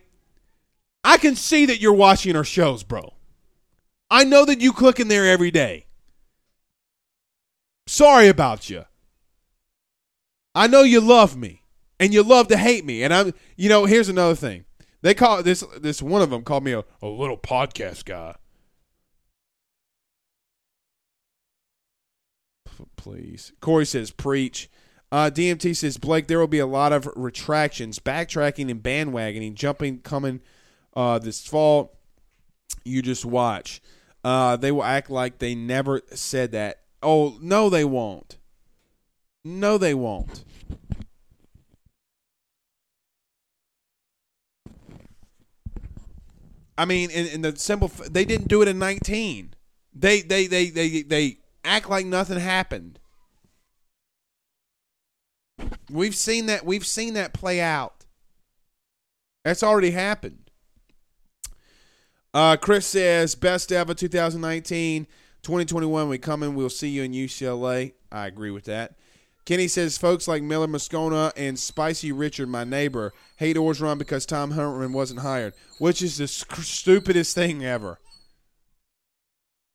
I 1.05 1.17
can 1.17 1.37
see 1.37 1.65
that 1.67 1.79
you're 1.79 1.93
watching 1.93 2.35
our 2.35 2.43
shows, 2.43 2.83
bro. 2.83 3.13
I 4.11 4.25
know 4.25 4.43
that 4.43 4.59
you 4.59 4.73
click 4.73 4.99
in 4.99 5.07
there 5.07 5.25
every 5.25 5.51
day. 5.51 5.85
Sorry 7.87 8.27
about 8.27 8.69
you. 8.69 8.83
I 10.53 10.67
know 10.67 10.81
you 10.81 10.99
love 10.99 11.37
me 11.37 11.63
and 11.97 12.13
you 12.13 12.23
love 12.23 12.49
to 12.49 12.57
hate 12.57 12.83
me. 12.83 13.03
And 13.03 13.13
I'm, 13.13 13.33
you 13.55 13.69
know, 13.69 13.85
here's 13.85 14.09
another 14.09 14.35
thing. 14.35 14.65
They 15.01 15.13
call 15.13 15.41
this 15.41 15.63
this 15.79 16.01
one 16.01 16.21
of 16.21 16.29
them 16.29 16.43
called 16.43 16.65
me 16.65 16.73
a, 16.73 16.83
a 17.01 17.07
little 17.07 17.37
podcast 17.37 18.03
guy. 18.03 18.35
P- 22.65 22.85
please, 22.97 23.53
Corey 23.61 23.85
says 23.85 24.11
preach. 24.11 24.69
Uh, 25.13 25.29
DMT 25.29 25.75
says 25.75 25.97
Blake, 25.97 26.25
there 26.25 26.39
will 26.39 26.47
be 26.47 26.57
a 26.57 26.65
lot 26.65 26.91
of 26.91 27.07
retractions, 27.15 27.99
backtracking, 27.99 28.71
and 28.71 28.81
bandwagoning, 28.81 29.53
jumping 29.53 29.99
coming 29.99 30.41
uh, 30.95 31.19
this 31.19 31.45
fall. 31.45 31.95
You 32.83 33.03
just 33.03 33.23
watch. 33.23 33.79
Uh, 34.23 34.57
they 34.57 34.71
will 34.71 34.83
act 34.83 35.11
like 35.11 35.37
they 35.37 35.53
never 35.53 36.01
said 36.15 36.51
that. 36.53 36.79
Oh 37.03 37.37
no, 37.39 37.69
they 37.69 37.85
won't. 37.85 38.37
No, 39.45 39.77
they 39.77 39.93
won't. 39.93 40.43
I 46.75 46.85
mean, 46.85 47.11
in, 47.11 47.27
in 47.27 47.41
the 47.43 47.55
simple, 47.55 47.91
they 48.09 48.25
didn't 48.25 48.47
do 48.47 48.63
it 48.63 48.67
in 48.67 48.79
19. 48.79 49.53
They 49.93 50.21
they 50.21 50.47
they 50.47 50.71
they 50.71 51.03
they 51.03 51.37
act 51.63 51.87
like 51.87 52.07
nothing 52.07 52.39
happened. 52.39 52.97
We've 55.89 56.15
seen 56.15 56.47
that. 56.47 56.65
We've 56.65 56.85
seen 56.85 57.13
that 57.15 57.33
play 57.33 57.61
out. 57.61 58.05
That's 59.43 59.63
already 59.63 59.91
happened. 59.91 60.39
Uh, 62.33 62.57
Chris 62.57 62.87
says 62.87 63.35
best 63.35 63.71
ever 63.71 63.93
2019, 63.93 65.05
2021. 65.43 66.09
We 66.09 66.17
come 66.17 66.41
in. 66.43 66.55
We'll 66.55 66.69
see 66.69 66.89
you 66.89 67.03
in 67.03 67.11
UCLA. 67.11 67.93
I 68.11 68.25
agree 68.25 68.51
with 68.51 68.65
that. 68.65 68.95
Kenny 69.45 69.67
says 69.67 69.97
folks 69.97 70.27
like 70.27 70.41
Miller 70.41 70.67
Moscona 70.67 71.31
and 71.35 71.59
Spicy 71.59 72.13
Richard, 72.13 72.47
my 72.47 72.63
neighbor, 72.63 73.11
hate 73.37 73.57
Orgeron 73.57 73.97
because 73.97 74.25
Tom 74.25 74.51
Herman 74.51 74.93
wasn't 74.93 75.19
hired, 75.19 75.53
which 75.79 76.01
is 76.01 76.17
the 76.17 76.27
stupidest 76.27 77.35
thing 77.35 77.63
ever. 77.63 77.99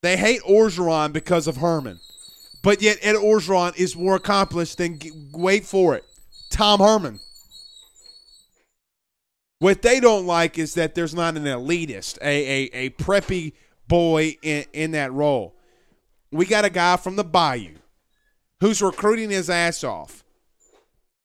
They 0.03 0.17
hate 0.17 0.41
Orgeron 0.43 1.13
because 1.13 1.47
of 1.47 1.59
Herman, 1.59 2.01
but 2.69 2.83
yet 2.83 2.99
Ed 3.01 3.15
Orgeron 3.15 3.75
is 3.79 3.97
more 3.97 4.17
accomplished 4.17 4.77
than 4.77 5.01
wait 5.33 5.65
for 5.65 5.97
it, 5.97 6.05
Tom 6.51 6.81
Herman. 6.81 7.19
What 9.59 9.81
they 9.81 10.01
don't 10.01 10.27
like 10.27 10.59
is 10.59 10.75
that 10.75 10.95
there's 10.95 11.15
not 11.15 11.39
an 11.39 11.45
elitist, 11.45 12.19
a 12.21 12.27
a, 12.27 12.71
a 12.75 12.91
preppy 12.91 13.55
boy 13.87 14.37
in, 14.43 14.67
in 14.75 14.91
that 14.91 15.15
role. 15.15 15.57
We 16.31 16.45
got 16.45 16.67
a 16.67 16.69
guy 16.69 16.99
from 16.99 17.17
the 17.17 17.25
Bayou 17.25 17.77
who's 18.61 18.83
recruiting 18.83 19.31
his 19.31 19.49
ass 19.49 19.83
off. 19.83 20.23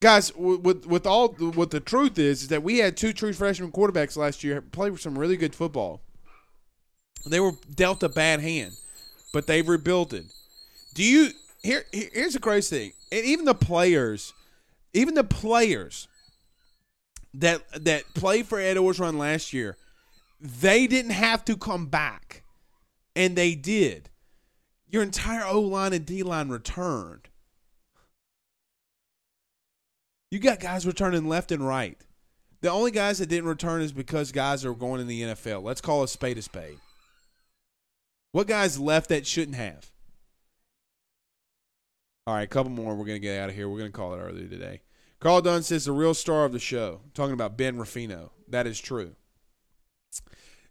Guys, 0.01 0.33
with 0.37 0.85
with 0.85 1.05
all 1.05 1.33
what 1.33 1.71
the 1.71 1.81
truth 1.81 2.17
is 2.17 2.43
is 2.43 2.47
that 2.47 2.63
we 2.63 2.77
had 2.77 2.95
two 2.95 3.11
true 3.11 3.33
freshman 3.33 3.73
quarterbacks 3.73 4.15
last 4.15 4.45
year 4.45 4.61
play 4.61 4.95
some 4.95 5.19
really 5.19 5.35
good 5.35 5.53
football. 5.53 5.99
They 7.25 7.41
were 7.41 7.51
dealt 7.75 8.01
a 8.01 8.07
bad 8.07 8.39
hand, 8.39 8.77
but 9.33 9.45
they've 9.45 9.67
rebuilt 9.67 10.13
it. 10.13 10.27
Do 10.93 11.03
you 11.03 11.31
here? 11.61 11.85
Here's 11.91 12.33
the 12.33 12.39
crazy 12.39 12.77
thing, 12.77 12.93
and 13.11 13.25
even 13.25 13.45
the 13.45 13.55
players, 13.55 14.33
even 14.93 15.15
the 15.15 15.23
players 15.23 16.07
that 17.33 17.61
that 17.83 18.13
played 18.13 18.45
for 18.45 18.59
Ed 18.59 18.77
Orgeron 18.77 19.17
last 19.17 19.53
year, 19.53 19.77
they 20.39 20.87
didn't 20.87 21.11
have 21.11 21.43
to 21.45 21.57
come 21.57 21.87
back, 21.87 22.43
and 23.15 23.35
they 23.35 23.55
did. 23.55 24.09
Your 24.89 25.01
entire 25.01 25.45
O 25.45 25.61
line 25.61 25.93
and 25.93 26.05
D 26.05 26.21
line 26.21 26.49
returned. 26.49 27.29
You 30.29 30.39
got 30.39 30.59
guys 30.59 30.85
returning 30.85 31.27
left 31.27 31.51
and 31.51 31.65
right. 31.65 31.97
The 32.61 32.69
only 32.69 32.91
guys 32.91 33.19
that 33.19 33.29
didn't 33.29 33.49
return 33.49 33.81
is 33.81 33.91
because 33.91 34.31
guys 34.31 34.63
are 34.63 34.73
going 34.73 35.01
in 35.01 35.07
the 35.07 35.21
NFL. 35.21 35.63
Let's 35.63 35.81
call 35.81 36.03
a 36.03 36.07
spade 36.07 36.37
a 36.37 36.41
spade. 36.41 36.79
What 38.31 38.47
guys 38.47 38.79
left 38.79 39.09
that 39.09 39.27
shouldn't 39.27 39.57
have? 39.57 39.92
All 42.25 42.35
right, 42.35 42.43
a 42.43 42.47
couple 42.47 42.71
more. 42.71 42.95
We're 42.95 43.05
going 43.05 43.17
to 43.17 43.27
get 43.27 43.39
out 43.39 43.49
of 43.49 43.55
here. 43.55 43.67
We're 43.67 43.79
going 43.79 43.91
to 43.91 43.97
call 43.97 44.13
it 44.13 44.19
early 44.19 44.47
today. 44.47 44.81
Carl 45.19 45.41
Dunn 45.41 45.63
says 45.63 45.85
the 45.85 45.91
real 45.91 46.13
star 46.13 46.45
of 46.45 46.53
the 46.53 46.59
show. 46.59 47.01
talking 47.13 47.33
about 47.33 47.57
Ben 47.57 47.77
Ruffino. 47.77 48.31
That 48.47 48.67
is 48.67 48.79
true. 48.79 49.15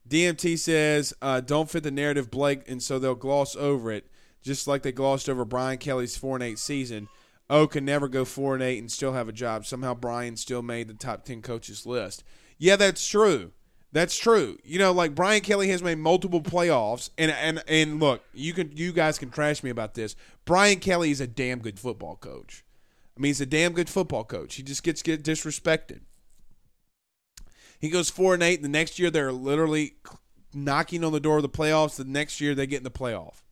DMT 0.08 0.58
says, 0.58 1.14
uh, 1.22 1.40
don't 1.40 1.70
fit 1.70 1.82
the 1.82 1.90
narrative, 1.90 2.30
Blake, 2.30 2.68
and 2.68 2.82
so 2.82 2.98
they'll 2.98 3.14
gloss 3.14 3.54
over 3.56 3.90
it 3.90 4.06
just 4.42 4.66
like 4.66 4.82
they 4.82 4.92
glossed 4.92 5.28
over 5.28 5.44
Brian 5.44 5.78
Kelly's 5.78 6.16
four 6.16 6.36
and 6.36 6.42
eight 6.42 6.58
season. 6.58 7.08
O 7.48 7.66
can 7.66 7.84
never 7.84 8.08
go 8.08 8.24
four 8.24 8.54
and 8.54 8.62
eight 8.62 8.78
and 8.78 8.90
still 8.90 9.12
have 9.12 9.28
a 9.28 9.32
job. 9.32 9.64
Somehow 9.64 9.94
Brian 9.94 10.36
still 10.36 10.62
made 10.62 10.88
the 10.88 10.94
top 10.94 11.24
ten 11.24 11.42
coaches 11.42 11.86
list. 11.86 12.24
Yeah, 12.58 12.76
that's 12.76 13.06
true. 13.06 13.52
That's 13.92 14.16
true. 14.16 14.58
You 14.64 14.78
know, 14.78 14.92
like 14.92 15.14
Brian 15.14 15.42
Kelly 15.42 15.68
has 15.68 15.82
made 15.82 15.98
multiple 15.98 16.40
playoffs, 16.40 17.10
and 17.18 17.30
and 17.30 17.62
and 17.68 18.00
look, 18.00 18.22
you 18.32 18.54
can 18.54 18.74
you 18.74 18.92
guys 18.92 19.18
can 19.18 19.30
trash 19.30 19.62
me 19.62 19.70
about 19.70 19.94
this. 19.94 20.16
Brian 20.44 20.80
Kelly 20.80 21.10
is 21.10 21.20
a 21.20 21.26
damn 21.26 21.58
good 21.58 21.78
football 21.78 22.16
coach. 22.16 22.64
I 23.16 23.20
mean, 23.20 23.30
he's 23.30 23.42
a 23.42 23.46
damn 23.46 23.72
good 23.72 23.90
football 23.90 24.24
coach. 24.24 24.54
He 24.54 24.62
just 24.62 24.82
gets 24.82 25.02
get 25.02 25.22
disrespected. 25.22 26.00
He 27.78 27.90
goes 27.90 28.08
four 28.08 28.32
and 28.32 28.42
eight. 28.42 28.62
The 28.62 28.68
next 28.68 28.98
year, 28.98 29.10
they're 29.10 29.32
literally 29.32 29.96
knocking 30.54 31.04
on 31.04 31.12
the 31.12 31.20
door 31.20 31.36
of 31.36 31.42
the 31.42 31.48
playoffs. 31.48 31.96
The 31.96 32.04
next 32.04 32.40
year, 32.40 32.54
they 32.54 32.66
get 32.66 32.78
in 32.78 32.84
the 32.84 32.90
playoff 32.90 33.42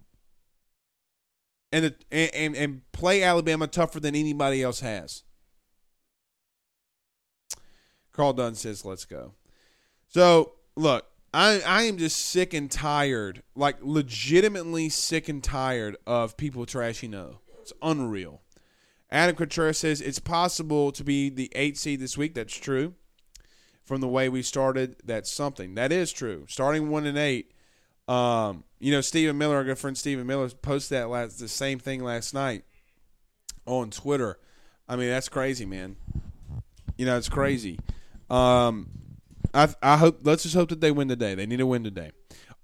and, 1.72 1.84
the, 1.84 1.94
and 2.10 2.56
and 2.56 2.92
play 2.92 3.22
Alabama 3.22 3.66
tougher 3.66 4.00
than 4.00 4.14
anybody 4.14 4.62
else 4.62 4.80
has. 4.80 5.22
Carl 8.12 8.32
Dunn 8.32 8.54
says, 8.54 8.84
"Let's 8.84 9.04
go." 9.04 9.34
So 10.10 10.52
look, 10.76 11.06
I 11.32 11.62
I 11.62 11.82
am 11.84 11.96
just 11.96 12.18
sick 12.18 12.52
and 12.52 12.70
tired, 12.70 13.42
like 13.56 13.78
legitimately 13.80 14.90
sick 14.90 15.28
and 15.28 15.42
tired 15.42 15.96
of 16.06 16.36
people 16.36 16.66
trashing 16.66 17.14
O. 17.14 17.38
It's 17.62 17.72
unreal. 17.82 18.42
Adam 19.10 19.34
Contreras 19.34 19.78
says 19.78 20.00
it's 20.00 20.20
possible 20.20 20.92
to 20.92 21.02
be 21.02 21.30
the 21.30 21.50
eight 21.54 21.76
seed 21.78 22.00
this 22.00 22.16
week. 22.18 22.34
That's 22.34 22.56
true. 22.56 22.94
From 23.84 24.00
the 24.00 24.08
way 24.08 24.28
we 24.28 24.42
started, 24.42 24.96
that's 25.04 25.32
something. 25.32 25.74
That 25.74 25.90
is 25.90 26.12
true. 26.12 26.44
Starting 26.48 26.90
one 26.90 27.06
and 27.06 27.18
eight 27.18 27.52
um, 28.10 28.64
you 28.80 28.90
know, 28.90 29.02
Stephen 29.02 29.38
Miller, 29.38 29.54
our 29.54 29.64
good 29.64 29.78
friend 29.78 29.96
Stephen 29.96 30.26
Miller, 30.26 30.48
posted 30.48 30.98
that 30.98 31.08
last 31.08 31.38
the 31.38 31.46
same 31.46 31.78
thing 31.78 32.02
last 32.02 32.34
night 32.34 32.64
on 33.66 33.90
Twitter. 33.90 34.36
I 34.88 34.96
mean, 34.96 35.08
that's 35.10 35.28
crazy, 35.28 35.64
man. 35.64 35.94
You 36.96 37.06
know, 37.06 37.16
it's 37.16 37.28
crazy. 37.28 37.78
Um, 38.28 38.90
I 39.54 39.68
I 39.82 39.96
hope 39.96 40.20
let's 40.22 40.42
just 40.42 40.54
hope 40.54 40.68
that 40.70 40.80
they 40.80 40.90
win 40.90 41.08
today. 41.08 41.34
They 41.34 41.46
need 41.46 41.58
to 41.58 41.66
win 41.66 41.84
today. 41.84 42.12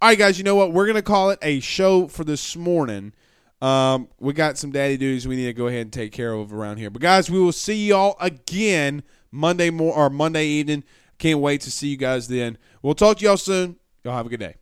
All 0.00 0.10
right, 0.10 0.18
guys, 0.18 0.36
you 0.36 0.44
know 0.44 0.54
what? 0.54 0.72
We're 0.72 0.92
to 0.92 1.00
call 1.00 1.30
it 1.30 1.38
a 1.40 1.60
show 1.60 2.06
for 2.06 2.22
this 2.22 2.54
morning. 2.54 3.14
Um, 3.62 4.08
we 4.20 4.34
got 4.34 4.58
some 4.58 4.70
daddy 4.70 4.98
duties 4.98 5.26
we 5.26 5.36
need 5.36 5.46
to 5.46 5.54
go 5.54 5.68
ahead 5.68 5.80
and 5.80 5.92
take 5.92 6.12
care 6.12 6.34
of 6.34 6.52
around 6.52 6.76
here. 6.76 6.90
But, 6.90 7.00
guys, 7.00 7.30
we 7.30 7.40
will 7.40 7.52
see 7.52 7.88
y'all 7.88 8.16
again 8.20 9.02
Monday 9.30 9.70
more 9.70 9.94
or 9.94 10.10
Monday 10.10 10.46
evening. 10.46 10.84
Can't 11.18 11.40
wait 11.40 11.62
to 11.62 11.70
see 11.70 11.88
you 11.88 11.96
guys 11.96 12.28
then. 12.28 12.58
We'll 12.82 12.94
talk 12.94 13.18
to 13.18 13.24
y'all 13.24 13.38
soon. 13.38 13.76
Y'all 14.04 14.14
have 14.14 14.26
a 14.26 14.28
good 14.28 14.40
day. 14.40 14.56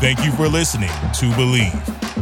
Thank 0.00 0.22
you 0.22 0.32
for 0.32 0.48
listening 0.48 0.90
to 0.90 1.30
Bleav. 1.30 2.03